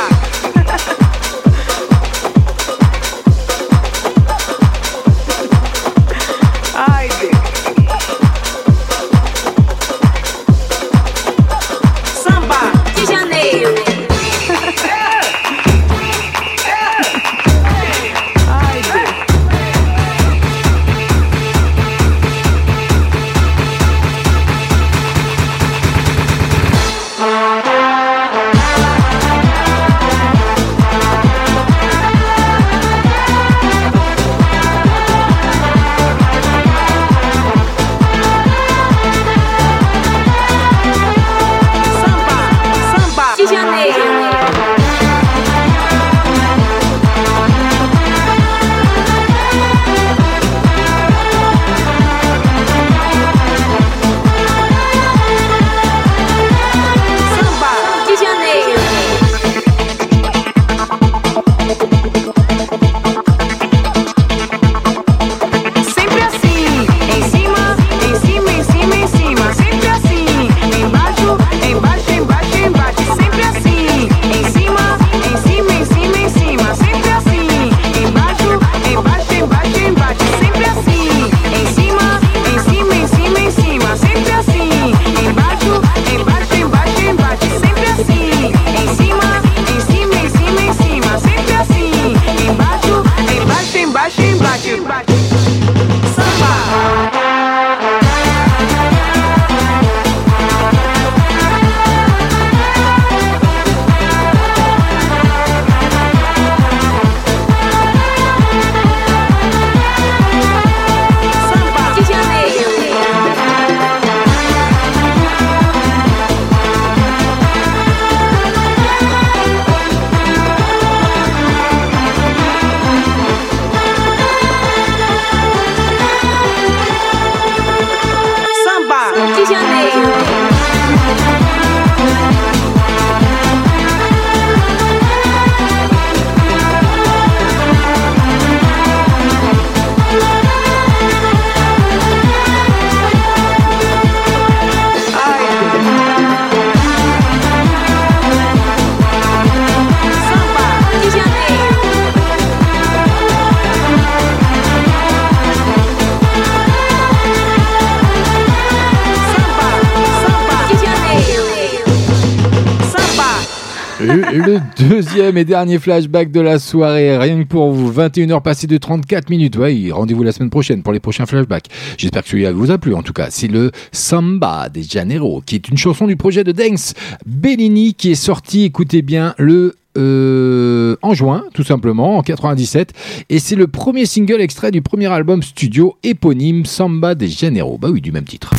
[165.31, 169.31] deuxième et dernier flashback de la soirée, rien que pour vous, 21h passées de 34
[169.31, 169.57] minutes.
[169.57, 171.67] Oui, rendez-vous la semaine prochaine pour les prochains flashbacks.
[171.99, 173.29] J'espère que celui-là vous a plu en tout cas.
[173.31, 176.95] C'est le Samba de Janeiro, qui est une chanson du projet de Dance
[177.27, 182.93] Bellini qui est sorti, écoutez bien, le euh, en juin, tout simplement, en 97.
[183.29, 187.79] Et c'est le premier single extrait du premier album studio éponyme Samba de Janeiro.
[187.79, 188.53] Bah oui, du même titre.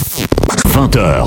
[0.68, 1.26] 20h.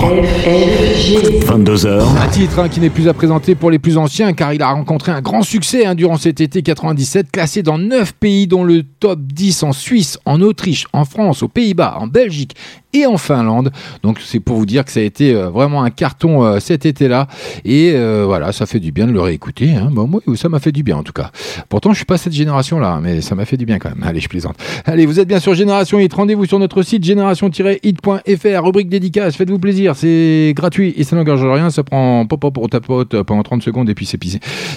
[1.46, 2.02] 22h.
[2.18, 4.70] Un titre hein, qui n'est plus à présenter pour les plus anciens car il a
[4.72, 8.82] rencontré un grand succès hein, durant cet été 97, classé dans 9 pays dont le
[8.82, 12.56] top 10 en Suisse, en Autriche, en France, aux Pays-Bas, en Belgique
[12.94, 13.70] et en Finlande.
[14.02, 16.86] Donc c'est pour vous dire que ça a été euh, vraiment un carton euh, cet
[16.86, 17.26] été-là
[17.64, 19.72] et euh, voilà, ça fait du bien de le réécouter.
[19.72, 19.90] Hein.
[19.92, 21.30] Bon, moi, ça m'a fait du bien en tout cas.
[21.68, 24.02] Pourtant, je suis pas cette génération-là, mais ça m'a fait du bien quand même.
[24.02, 24.56] Allez, je plaisante.
[24.86, 26.14] Allez, vous êtes bien sur Génération Hit.
[26.14, 29.36] Rendez-vous sur notre site génération-hit.fr, rubrique dédicace.
[29.36, 31.70] Faites-vous plaisir, c'est gratuit et ça n'engage rien.
[31.70, 34.04] Ça prend pop pop pour ta pote pendant 30 secondes et puis.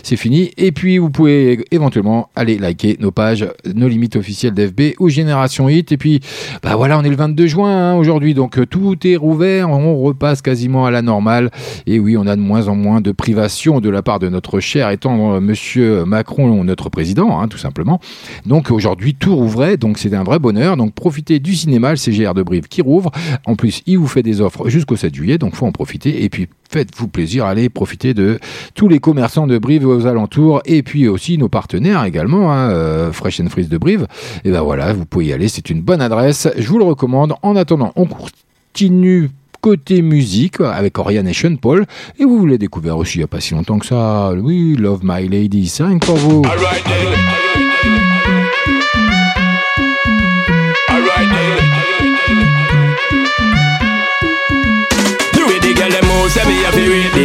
[0.04, 0.52] C'est fini.
[0.58, 5.70] Et puis vous pouvez éventuellement aller liker nos pages, nos limites officielles d'FB ou Génération
[5.70, 5.92] Hit.
[5.92, 6.22] Et puis,
[6.64, 9.70] bah voilà, on est le 22 juin hein, aujourd'hui, donc euh, tout est rouvert.
[9.70, 11.52] On repasse quasiment à la normale.
[11.88, 14.62] Et oui, on a de moins en moins de privations de la part de notre
[14.62, 18.00] cher tendre euh, Monsieur Macron, notre président, hein, tout simplement.
[18.46, 19.76] Donc aujourd'hui, tout rouvrait.
[19.76, 20.78] Donc c'est un vrai bonheur.
[20.78, 23.12] Donc profitez du cinéma, le CGR de Brive qui rouvre.
[23.46, 25.38] En plus, il vous fait des offres jusqu'au 7 juillet.
[25.38, 26.24] Donc faut en profiter.
[26.24, 28.40] Et puis faites-vous plaisir, allez profiter de
[28.76, 33.12] tous les commerçants de Brive aux alentours, et puis aussi nos partenaires également, hein, euh,
[33.12, 34.08] Fresh and Freeze de Brive.
[34.44, 37.34] Et ben voilà, vous pouvez y aller, c'est une bonne adresse, je vous le recommande.
[37.42, 39.30] En attendant, on continue
[39.62, 41.86] côté musique avec Oriane et Sean Paul,
[42.20, 44.32] et vous l'avez découvert aussi il n'y a pas si longtemps que ça.
[44.34, 46.44] Oui, Love My Lady, c'est rien que pour vous.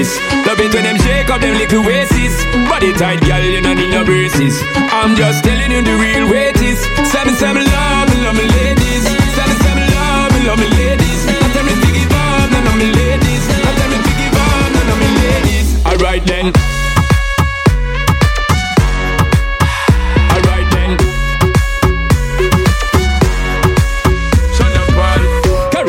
[0.03, 0.19] this.
[0.47, 2.45] Love it when them shake up them little waists.
[2.69, 4.59] Body tight, girl, you don't need no braces.
[4.91, 6.81] I'm just telling you the real way it is.
[7.11, 9.03] Seven, seven, love, me love me ladies.
[9.39, 11.21] Seven, seven, love, me love me ladies.
[11.29, 13.45] I tell me to give up, none of me ladies.
[13.47, 15.69] I tell me to give up, none of me ladies.
[15.87, 16.82] Alright then.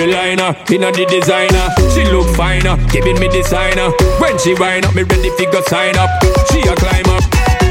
[0.06, 0.38] Man.
[0.38, 1.68] Carolina, inna the designer.
[1.94, 3.92] She look finer, giving me designer.
[4.20, 6.10] When she wind up, me ready fi go sign up.
[6.52, 7.24] She a climb up.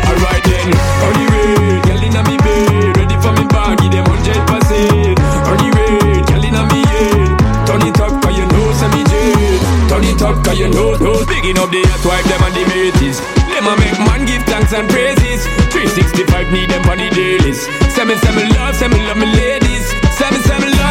[0.08, 0.68] Alright then,
[1.04, 5.18] on the way, girl inna me bed, ready for me bag, give them hundred percent.
[5.48, 9.02] On the way, girl inna me head, turn it up 'cause you know say me
[9.04, 9.88] jet.
[9.88, 12.64] Turn it up 'cause you know those bigging up the hot wife them and the
[12.68, 13.20] mateys.
[13.48, 15.46] Them a make man give thanks and praises.
[15.70, 17.68] 365 need them on the dailies.
[17.94, 19.86] Say me, say me love, say me love me ladies.
[20.18, 20.81] Say me, say me love,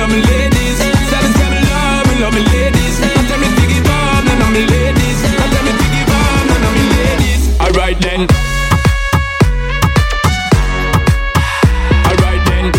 [0.00, 0.78] love me ladies.
[0.80, 2.96] Me love, me love me ladies.
[3.04, 3.48] And tell me
[3.84, 5.18] bomb, none of me ladies.
[5.24, 5.72] And tell me
[6.10, 7.42] bomb, none of me ladies.
[7.60, 8.20] Alright then.
[12.08, 12.72] Alright then.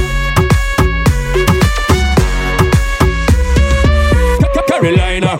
[4.68, 5.40] Carolina,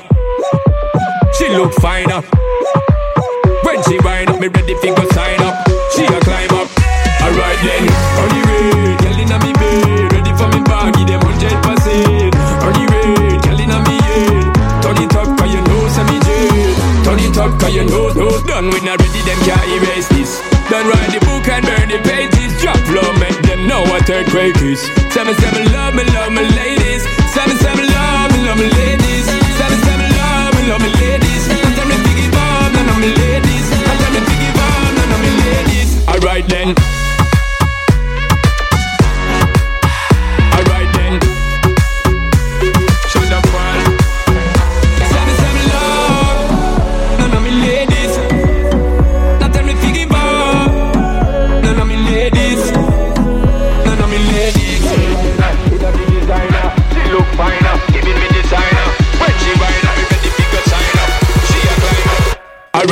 [1.34, 2.22] she look finer.
[3.64, 4.92] When she wind up, me ready fi
[20.82, 22.58] Done write the book and burn the pages.
[22.58, 24.82] Drop low, make them know what earthquake is.
[25.14, 27.06] Say me love me, love me ladies.
[27.38, 29.26] Say me love me, love me ladies.
[29.30, 31.44] Say me love me, love me ladies.
[31.54, 33.68] And tell me figgy bomb, none of me ladies.
[33.70, 35.90] And tell me figgy bomb, none of me ladies.
[36.10, 36.74] Alright then.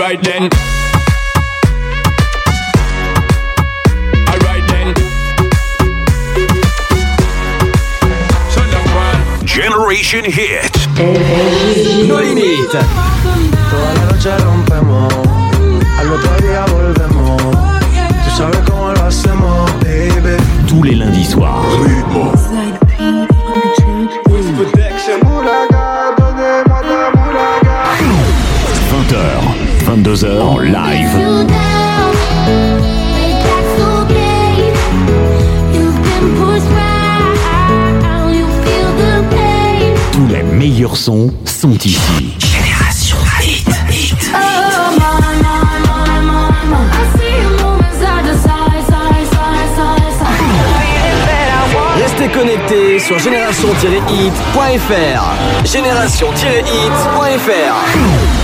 [0.10, 0.49] Alright then.
[4.27, 4.95] Alright then.
[9.45, 10.73] Generation Hit.
[12.07, 12.72] No limites.
[13.69, 15.14] Toda la noche rompemos,
[15.99, 17.41] al otro día volvemos.
[18.26, 20.38] Tú sabes cómo lo hacemos, baby.
[20.68, 21.64] Tous les lundis soirs.
[21.77, 22.89] 20h,
[29.90, 31.18] 22h en live.
[40.11, 42.36] Tous les meilleurs sons sont ici.
[42.38, 43.68] Génération Hit.
[51.98, 55.66] Restez connectés sur génération-hit.fr.
[55.66, 58.39] Génération-hit.fr.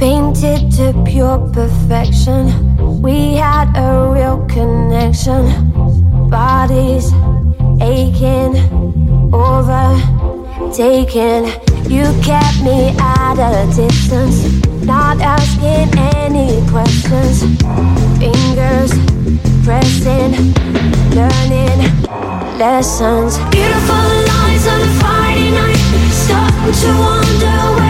[0.00, 2.48] Painted to pure perfection.
[3.02, 5.44] We had a real connection.
[6.30, 7.12] Bodies
[7.82, 8.56] aching,
[9.30, 10.00] overtaken.
[11.92, 14.42] You kept me at a distance,
[14.86, 17.42] not asking any questions.
[18.18, 18.92] Fingers
[19.64, 20.32] pressing,
[21.14, 21.78] learning
[22.56, 23.36] lessons.
[23.50, 25.76] Beautiful lines on a Friday night.
[26.10, 27.89] Starting to wonder where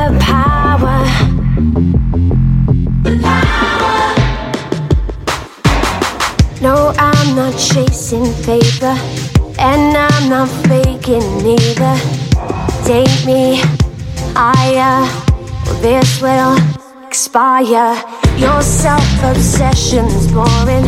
[8.59, 8.95] paper,
[9.59, 11.95] and I'm not faking either.
[12.83, 13.61] Take me
[14.35, 15.07] higher,
[15.67, 16.57] or this will
[17.07, 17.95] expire.
[18.37, 20.87] Your self obsession's boring.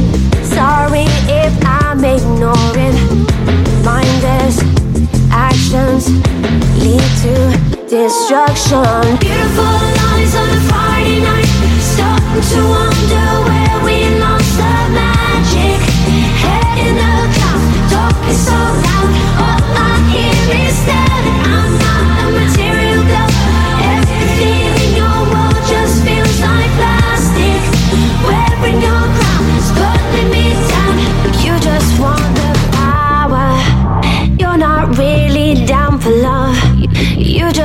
[0.58, 1.08] Sorry
[1.44, 2.98] if I'm ignoring.
[3.88, 4.58] Mindless
[5.32, 6.04] actions
[6.84, 7.36] lead to
[7.88, 9.04] destruction.
[9.24, 11.52] Beautiful lies on a Friday night.
[11.92, 15.93] Starting to wonder where we lost the magic.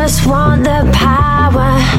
[0.09, 1.98] Just want the power.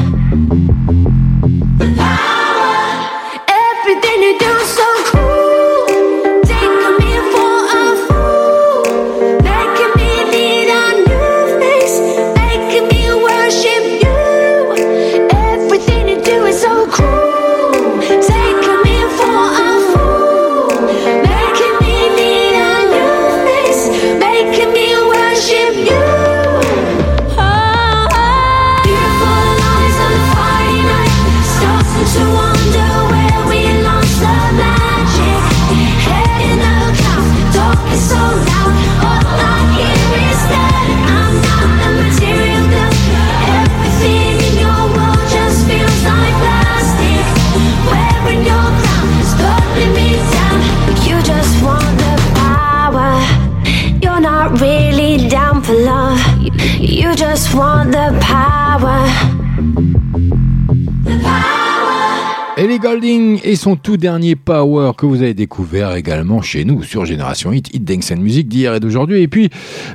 [63.44, 67.74] Et son tout dernier Power que vous avez découvert également chez nous sur Génération Hit,
[67.74, 69.22] Hit Dance and Music d'hier et d'aujourd'hui.
[69.22, 69.50] Et puis,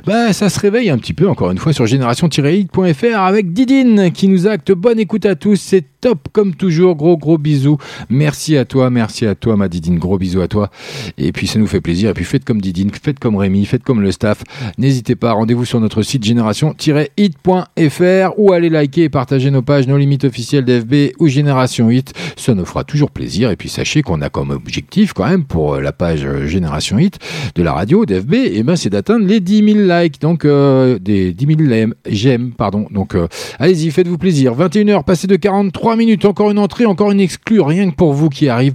[0.06, 4.28] bah, ça se réveille un petit peu encore une fois sur génération-hit.fr avec Didine qui
[4.28, 4.72] nous acte.
[4.72, 6.94] Bonne écoute à tous, c'est top comme toujours.
[6.94, 7.78] Gros gros bisous.
[8.08, 9.98] Merci à toi, merci à toi ma Didine.
[9.98, 10.70] Gros bisous à toi.
[11.18, 12.10] Et puis ça nous fait plaisir.
[12.10, 14.42] Et puis faites comme Didine, faites comme Rémi, faites comme le staff.
[14.78, 19.98] N'hésitez pas, rendez-vous sur notre site génération-hit.fr ou allez liker et partager nos pages, nos
[19.98, 22.12] limites officielles d'FB ou Génération Hit.
[22.36, 23.25] Ça nous fera toujours plaisir.
[23.26, 26.98] Et puis sachez qu'on a comme objectif quand même pour euh, la page euh, Génération
[26.98, 27.18] Hit
[27.54, 31.32] de la radio d'FB, et ben c'est d'atteindre les 10 000 likes, donc euh, des
[31.32, 32.86] 10 000 lem- j'aime, pardon.
[32.90, 33.26] Donc euh,
[33.58, 34.54] allez-y, faites-vous plaisir.
[34.54, 38.28] 21h, passé de 43 minutes, encore une entrée, encore une exclue, rien que pour vous
[38.28, 38.74] qui arrive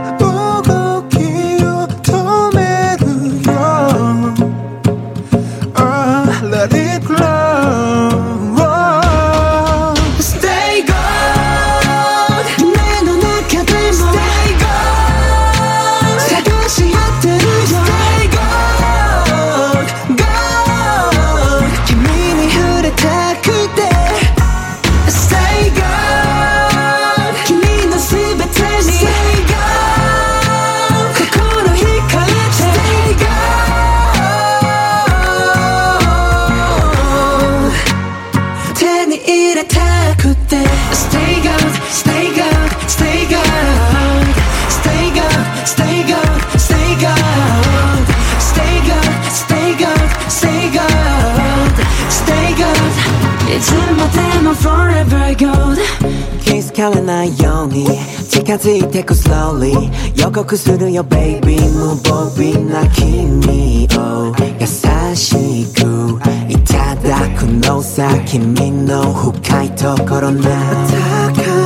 [56.88, 57.86] 気づかれないように
[58.28, 64.66] 近づいてく slowly 予告するよ baby 無防備な君を優
[65.14, 71.57] しくいただくのさ君の深いところな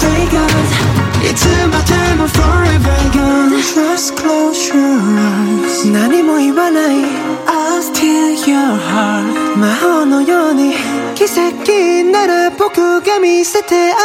[0.00, 7.04] Stay gold いつまでも Forever gone Just close your eyes 何も言わない
[7.46, 10.72] I'll steal your heart 魔法のように
[11.14, 13.96] 奇跡なら僕が見せてあ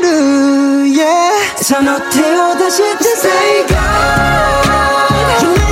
[0.00, 0.08] げる
[0.86, 1.30] Yeah
[1.62, 5.63] その手を出して Stay gold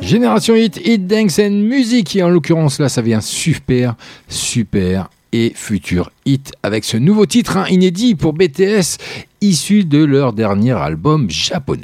[0.00, 2.16] Génération Hit, Hit Dance and Music.
[2.16, 3.94] Et en l'occurrence, là, ça vient super,
[4.28, 8.96] super et futur hit avec ce nouveau titre hein, inédit pour BTS,
[9.40, 11.82] issu de leur dernier album japonais.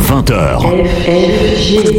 [0.00, 0.62] 20h.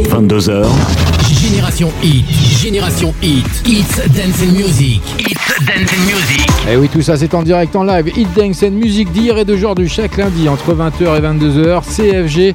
[0.08, 1.23] 22h.
[1.54, 2.24] Génération Hit,
[2.60, 6.50] Génération Hit, Hits Dance and Music, Hits Dance and Music.
[6.66, 8.10] Et Eh oui, tout ça c'est en direct en live.
[8.16, 12.54] Hit Dance and Music d'hier et d'aujourd'hui, chaque lundi entre 20h et 22h, CFG.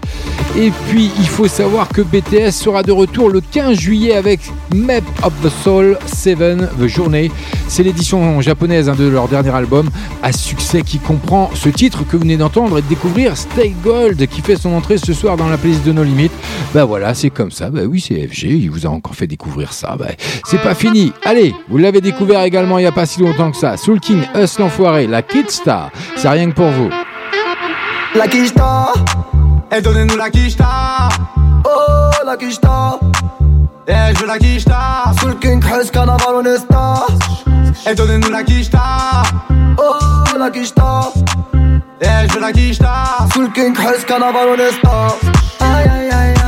[0.58, 4.42] Et puis il faut savoir que BTS sera de retour le 15 juillet avec
[4.76, 6.38] Map of the Soul 7
[6.78, 7.32] The Journey.
[7.70, 9.90] C'est l'édition japonaise hein, de leur dernier album
[10.24, 14.28] à succès qui comprend ce titre que vous venez d'entendre et de découvrir, Stay Gold,
[14.28, 16.32] qui fait son entrée ce soir dans la playlist de No Limit.
[16.74, 17.70] Bah voilà, c'est comme ça.
[17.70, 19.96] Bah oui, c'est FG, il vous a encore fait découvrir ça.
[19.98, 20.08] Bah,
[20.46, 21.14] c'est pas fini.
[21.24, 23.78] Allez, vous l'avez découvert également il y a pas si longtemps que ça.
[23.78, 25.92] Soul King, Us l'enfoiré, la Kid Star.
[26.16, 26.90] C'est rien que pour vous.
[28.16, 28.92] La quicheta,
[29.72, 31.10] et donnez-nous la quicheta.
[31.64, 33.00] Oh, la quicheta,
[33.88, 35.04] eh, je veux la quicheta.
[35.20, 37.06] Sous le king, Hus, carnaval, on est star.
[37.88, 38.80] Et donnez-nous la quicheta.
[39.78, 41.12] Oh, la quicheta,
[42.02, 43.04] eh, je veux la quicheta.
[43.32, 45.16] Sous le king, Hus, carnaval, on est star.
[45.60, 46.39] Aïe, aïe, aïe.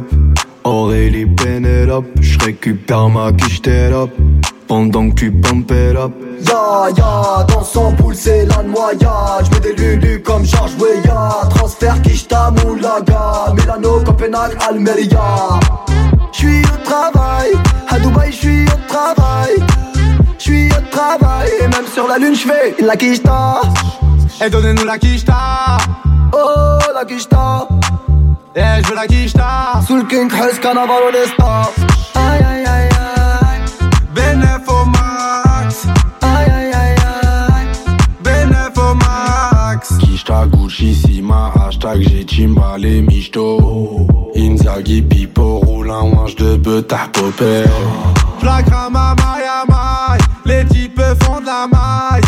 [0.00, 0.46] Pump it up.
[0.64, 4.10] Aurélie Penelope Je récupère ma quiche up
[4.66, 6.12] Pendant que tu pump it up.
[6.44, 9.46] Ya ya, dans son poule c'est la noyade.
[9.46, 11.48] J'mets des lulus comme Georges Weah.
[11.50, 13.54] Transfert Kishta Moulaga.
[13.54, 15.60] Milano, Copenhague, Almeria.
[16.32, 17.52] J'suis au travail,
[17.88, 19.54] à Dubaï j'suis au travail.
[20.38, 23.62] J'suis au travail, et même sur la lune j'fais la Kishta
[24.44, 25.78] Et donnez-nous la Kishta
[26.32, 27.68] Oh la Kishta
[28.58, 31.70] Eh j'veux la Kishta Sous le King Hus, carnaval on est star
[32.14, 32.88] Aïe aïe aïe.
[33.42, 33.60] Aïe
[34.14, 35.86] Benefo Max.
[36.22, 36.96] Aïe aïe aïe
[37.52, 37.66] aïe.
[38.24, 39.98] Benefo Max.
[39.98, 44.06] Kishta Gucci Sima Hashtag j'ai Chimba les michto.
[44.34, 47.64] Inzaghi Pipo Roule un wange de betard popé
[48.40, 52.22] Flagra ma maille à maille Les types font de la maille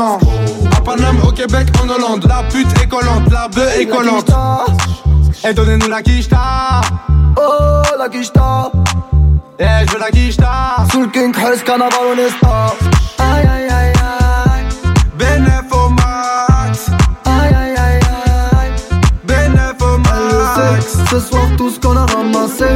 [0.00, 2.24] À Paname, au Québec, en Hollande.
[2.26, 4.30] La pute est collante, la bœuf est collante.
[5.46, 6.80] Et donnez-nous la quicheta
[7.36, 8.72] Oh la quicheta
[9.58, 12.74] Eh je veux la quicheta Sous le King Hus, carnaval on est star
[13.18, 13.92] Aïe aïe aïe
[14.54, 14.64] aïe
[15.18, 16.86] Benefo Max
[17.26, 18.00] Aïe aïe aïe
[18.60, 18.72] aïe
[19.24, 22.66] Benefo Max Ce soir tout ce qu'on a ramassé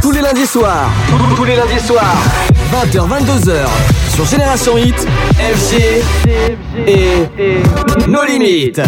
[0.00, 0.90] Tous les lundis soirs,
[1.36, 2.16] tous les lundis soirs,
[2.72, 3.66] 20h, 22h,
[4.14, 5.06] sur Génération Hit,
[5.38, 6.02] FG
[6.86, 7.28] et
[8.08, 8.80] nos limites.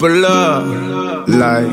[0.00, 1.68] Pull up, like.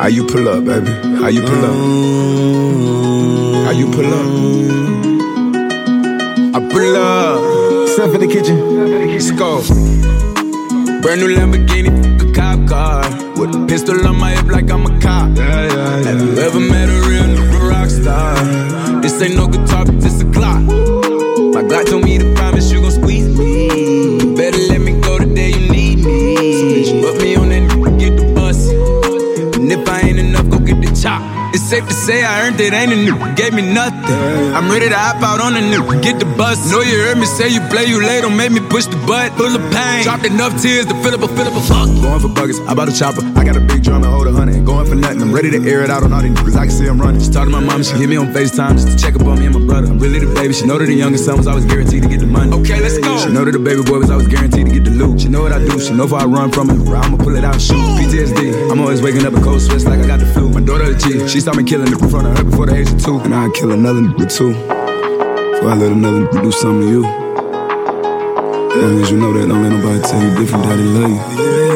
[0.00, 0.90] How you pull up, baby?
[1.20, 1.74] How you pull up?
[1.74, 3.64] Mm.
[3.66, 4.26] How you pull up?
[6.56, 7.88] I pull up.
[7.90, 8.56] Step in the kitchen.
[9.12, 9.60] Let's go.
[11.02, 11.90] Brand new Lamborghini,
[12.22, 13.02] a cop car.
[13.38, 15.36] With a pistol on my hip like I'm a cop.
[15.36, 17.36] Have you ever met a real
[17.68, 18.34] rock star?
[19.02, 19.47] This ain't no
[31.68, 34.16] safe to say I earned it, ain't a nigga gave me nothing.
[34.56, 36.56] I'm ready to hop out on a nigga, get the bus.
[36.72, 39.36] Know you heard me say you play, you late, don't make me push the butt.
[39.36, 41.88] Full of pain, dropped enough tears to fill up a fill up a fuck.
[42.00, 43.20] Going for buggers, I bought a chopper.
[43.36, 43.67] I got a
[44.88, 46.56] for nothing, I'm ready to air it out on all these niggas.
[46.56, 47.20] I can see I'm running.
[47.20, 49.38] She talked to my mom, she hit me on FaceTime just to check up on
[49.38, 49.88] me and my brother.
[49.88, 50.54] I'm really the baby.
[50.54, 52.52] She know that the youngest son was always guaranteed to get the money.
[52.56, 53.18] Okay, let's go.
[53.18, 55.20] She know that the baby boy was always guaranteed to get the loot.
[55.20, 55.78] She know what I do.
[55.78, 57.76] She know if I run from it, I'ma pull it out and shoot.
[58.00, 58.72] PTSD.
[58.72, 60.48] I'm always waking up in cold sweats like I got the flu.
[60.48, 61.28] My daughter a G.
[61.28, 63.18] She saw me killing it in front of her before the age of two.
[63.20, 64.52] And I'd kill another nigga too.
[64.52, 67.04] Before I let another nigga do something to you.
[68.72, 71.67] As Long as you know that, don't let nobody tell you different, daddy love you.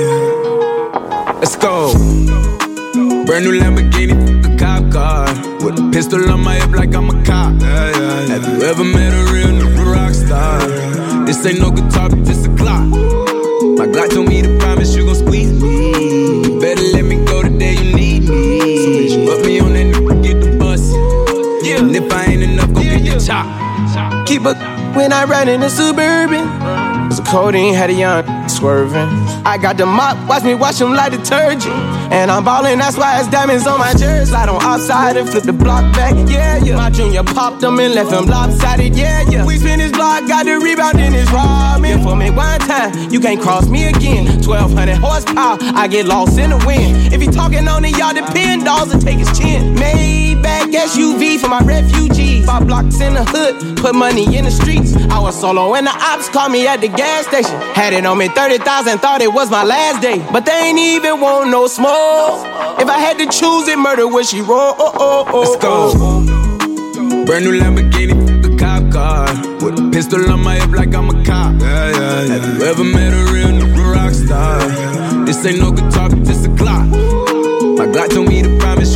[3.32, 5.24] Brand new Lamborghini, a cop car.
[5.64, 7.58] With a pistol on my hip like I'm a cop.
[7.62, 10.60] Have you ever met a real nigga rock star?
[11.24, 12.84] This ain't no guitar, but just a clock.
[12.84, 16.60] My Glock told me to promise you gon' squeeze me.
[16.60, 19.08] Better let me go the day you need me.
[19.08, 20.92] So put me on that nigga, get the bus.
[21.64, 21.78] Yeah.
[21.78, 24.26] And if I ain't enough, go get the chop.
[24.26, 24.54] Keep a
[24.92, 26.46] when I ride in the suburban.
[27.08, 29.08] Cause codeine had a young swerving.
[29.46, 31.72] I got the mop, watch me wash them like detergent.
[32.12, 34.26] And I'm ballin', that's why it's diamonds on my jersey.
[34.26, 36.76] Slide on outside and flip the block back, yeah, yeah.
[36.76, 39.46] My junior popped them and left them lopsided, yeah, yeah.
[39.46, 41.90] We spin his block, got the rebound in his robbing.
[41.90, 44.26] Yeah, for me one time, you can't cross me again.
[44.46, 47.14] 1200 horsepower, I get lost in the wind.
[47.14, 49.72] If he talking on it, y'all depend, dolls and take his chin.
[50.72, 52.46] Maybach SUV for my refugees.
[52.46, 54.94] Five blocks in the hood, put money in the streets.
[55.10, 57.60] I was solo and the ops called me at the gas station.
[57.74, 60.24] Had it on me 30,000, thought it was my last day.
[60.32, 62.46] But they ain't even want no smoke.
[62.80, 64.74] If I had to choose it, murder would she roll?
[64.78, 67.24] Oh, oh, oh, Let's go.
[67.24, 69.26] Brand new Lamborghini, the cop car.
[69.64, 71.60] With a pistol on my hip like I'm a cop.
[71.60, 72.38] Yeah, yeah, yeah.
[72.38, 75.24] Have you ever met a real nigga rock star?
[75.24, 76.86] This ain't no guitar, but just a clock.
[77.82, 78.91] My Glock told me to promise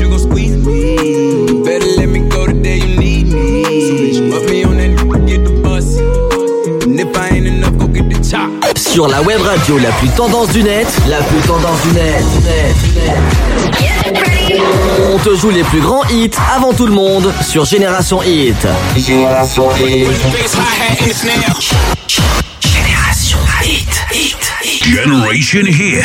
[8.97, 12.75] Sur la web radio la plus tendance du net, la plus tendance du net, net.
[15.13, 18.57] On te joue les plus grands hits avant tout le monde sur Génération Hit.
[18.97, 20.09] Génération Hit.
[22.63, 23.87] Génération Hit.
[24.15, 24.53] Hit.
[24.65, 24.85] Hit.
[24.87, 26.03] Generation Hit.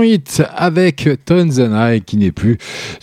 [0.00, 2.56] Hit avec Tonzana qui n'est plus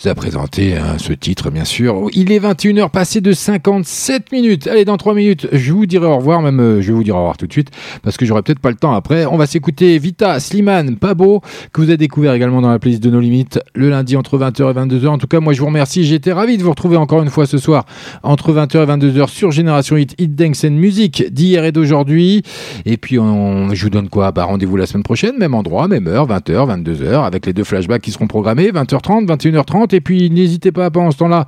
[0.08, 2.06] à présenter hein, ce titre bien sûr.
[2.14, 4.66] Il est 21h passé de 57 minutes.
[4.66, 7.18] Allez dans 3 minutes je vous dirai au revoir même euh, je vous dire au
[7.18, 7.70] revoir tout de suite
[8.02, 9.26] parce que j'aurai peut-être pas le temps après.
[9.26, 13.10] On va s'écouter Vita, Slimane, Pabo que vous avez découvert également dans la playlist de
[13.10, 15.08] nos limites le lundi entre 20h et 22h.
[15.08, 16.04] En tout cas moi je vous remercie.
[16.04, 17.84] J'étais ravi de vous retrouver encore une fois ce soir
[18.22, 22.42] entre 20h et 22h sur Génération Hit, Hit Dance and Music d'hier et d'aujourd'hui.
[22.86, 24.32] Et puis on, je vous donne quoi?
[24.32, 28.02] Bah, Rendez-vous la semaine prochaine, même endroit, même heure, 20h, 22h, avec les deux flashbacks
[28.02, 29.89] qui seront programmés, 20h30, 21h30.
[29.92, 31.46] Et puis n'hésitez pas pendant ce temps-là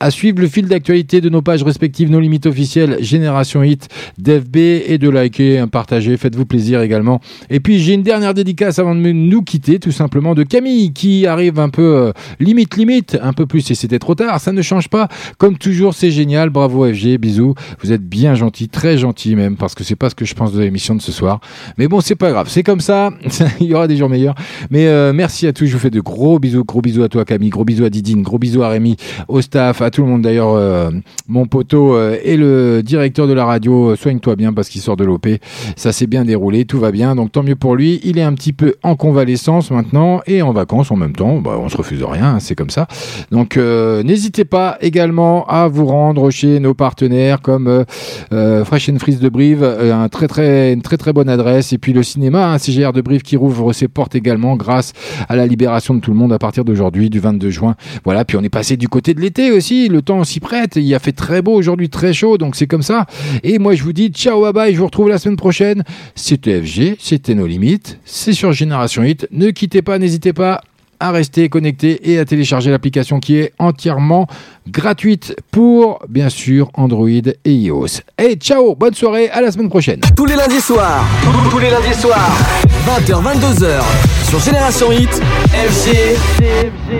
[0.00, 3.88] À suivre le fil d'actualité de nos pages respectives, nos limites officielles, Génération Hit,
[4.18, 7.20] d'FB et de liker, partager, faites-vous plaisir également.
[7.48, 11.26] Et puis j'ai une dernière dédicace avant de nous quitter, tout simplement, de Camille qui
[11.26, 14.62] arrive un peu euh, limite limite, un peu plus et c'était trop tard, ça ne
[14.62, 15.08] change pas.
[15.38, 17.54] Comme toujours, c'est génial, bravo FG, bisous.
[17.82, 20.52] Vous êtes bien gentil, très gentil même, parce que c'est pas ce que je pense
[20.52, 21.40] de l'émission de ce soir.
[21.78, 23.10] Mais bon, c'est pas grave, c'est comme ça,
[23.60, 24.34] il y aura des jours meilleurs.
[24.70, 27.24] Mais euh, merci à tous, je vous fais de gros bisous, gros bisous à toi
[27.24, 28.96] Camille, gros bisous à Didine, gros bisous à Rémi,
[29.28, 30.90] au staff, à tout le monde d'ailleurs, euh,
[31.28, 34.96] mon poteau euh, et le directeur de la radio, euh, soigne-toi bien parce qu'il sort
[34.96, 35.28] de l'OP.
[35.76, 38.00] Ça s'est bien déroulé, tout va bien, donc tant mieux pour lui.
[38.04, 41.40] Il est un petit peu en convalescence maintenant et en vacances en même temps.
[41.40, 42.86] Bah, on se refuse rien, hein, c'est comme ça.
[43.30, 47.84] Donc n'hésitez pas également à vous rendre chez nos partenaires comme
[48.30, 51.92] Fresh and Freeze de Brive, un très très une très très bonne adresse et puis
[51.92, 54.92] le cinéma, un CGR de Brive qui rouvre ses portes également grâce
[55.28, 57.76] à la libération de tout le monde à partir d'aujourd'hui du 22 juin.
[58.04, 60.94] Voilà, puis on est passé du côté de l'été aussi, le temps s'y prête, il
[60.94, 63.06] a fait très beau aujourd'hui, très chaud, donc c'est comme ça.
[63.42, 65.84] Et moi je vous dis ciao bye bye, je vous retrouve la semaine prochaine.
[66.14, 69.26] C'était FG, c'était nos limites, c'est sur Génération Hit.
[69.30, 70.60] Ne quittez pas, n'hésitez pas
[71.00, 74.26] à rester connecté et à télécharger l'application qui est entièrement
[74.68, 78.00] gratuite pour bien sûr Android et iOS.
[78.18, 80.00] Et ciao, bonne soirée, à la semaine prochaine.
[80.16, 81.04] Tous les lundis soirs,
[81.50, 82.38] tous les lundis soirs,
[82.86, 83.82] 20h, 22h,
[84.28, 85.22] sur Génération Hit,
[85.52, 85.90] FG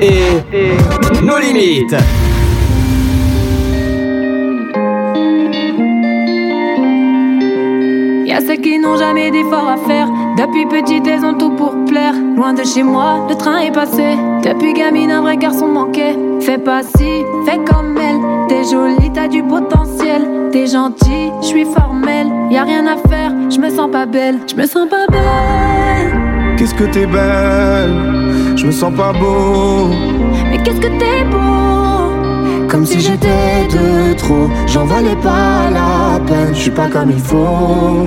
[0.02, 1.96] et nos limites.
[8.34, 10.08] Y'a ceux qui n'ont jamais d'efforts à faire.
[10.36, 12.14] Depuis petite, elles ont tout pour plaire.
[12.34, 14.16] Loin de chez moi, le train est passé.
[14.42, 16.18] Depuis gamine, un vrai garçon manquait.
[16.40, 18.48] Fais pas si, fais comme elle.
[18.48, 20.50] T'es jolie, t'as du potentiel.
[20.50, 22.26] T'es gentil, je suis formelle.
[22.50, 24.40] Y a rien à faire, je me sens pas belle.
[24.50, 26.56] Je me sens pas belle.
[26.56, 29.90] Qu'est-ce que t'es belle, je me sens pas beau.
[30.50, 31.73] Mais qu'est-ce que t'es beau?
[32.74, 36.52] Comme si j'étais de trop, j'en valais pas la peine.
[36.52, 38.04] Je suis pas comme il faut,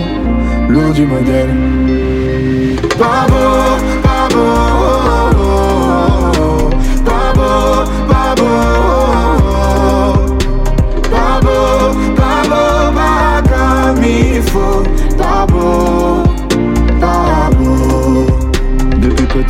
[0.68, 1.56] loin du modèle.
[3.00, 4.77] Pas beau,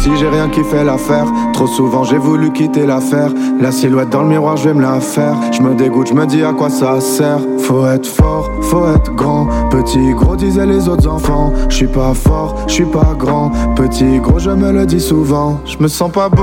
[0.07, 1.25] Petit, j'ai rien qui fait l'affaire.
[1.51, 3.29] Trop souvent, j'ai voulu quitter l'affaire.
[3.59, 5.35] La silhouette dans le miroir, je vais me la faire.
[5.51, 7.39] Je me dégoûte, je me dis à quoi ça sert.
[7.59, 9.47] Faut être fort, faut être grand.
[9.69, 11.51] Petit, gros, disaient les autres enfants.
[11.67, 13.51] Je suis pas fort, je suis pas grand.
[13.75, 15.59] Petit, gros, je me le dis souvent.
[15.65, 16.41] Je me sens pas beau.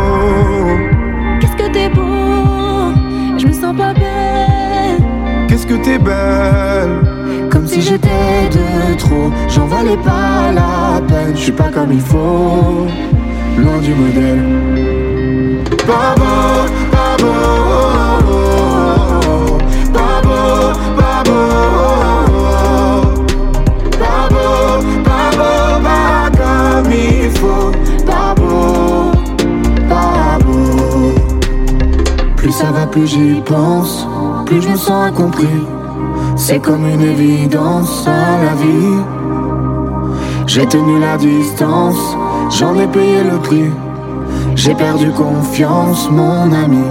[1.40, 2.02] Qu'est-ce que t'es beau?
[3.38, 5.02] Je me sens pas belle.
[5.48, 7.48] Qu'est-ce que t'es belle?
[7.50, 11.34] Comme si j'étais de trop, j'en valais pas la peine.
[11.34, 12.86] Je suis pas comme il faut,
[13.56, 14.42] loin du modèle.
[15.86, 17.32] Pas beau, pas beau,
[19.92, 20.72] pas beau,
[21.02, 21.42] pas beau,
[23.98, 27.70] pas beau, pas beau, pas comme il faut.
[28.06, 29.12] Pas beau,
[29.88, 31.14] pas beau.
[32.36, 34.06] Plus ça va, plus j'y pense,
[34.46, 35.64] plus je me sens incompris.
[36.36, 38.98] C'est comme une évidence à la vie.
[40.46, 42.16] J'ai tenu la distance,
[42.50, 43.70] j'en ai payé le prix.
[44.54, 46.84] J'ai perdu confiance, mon ami.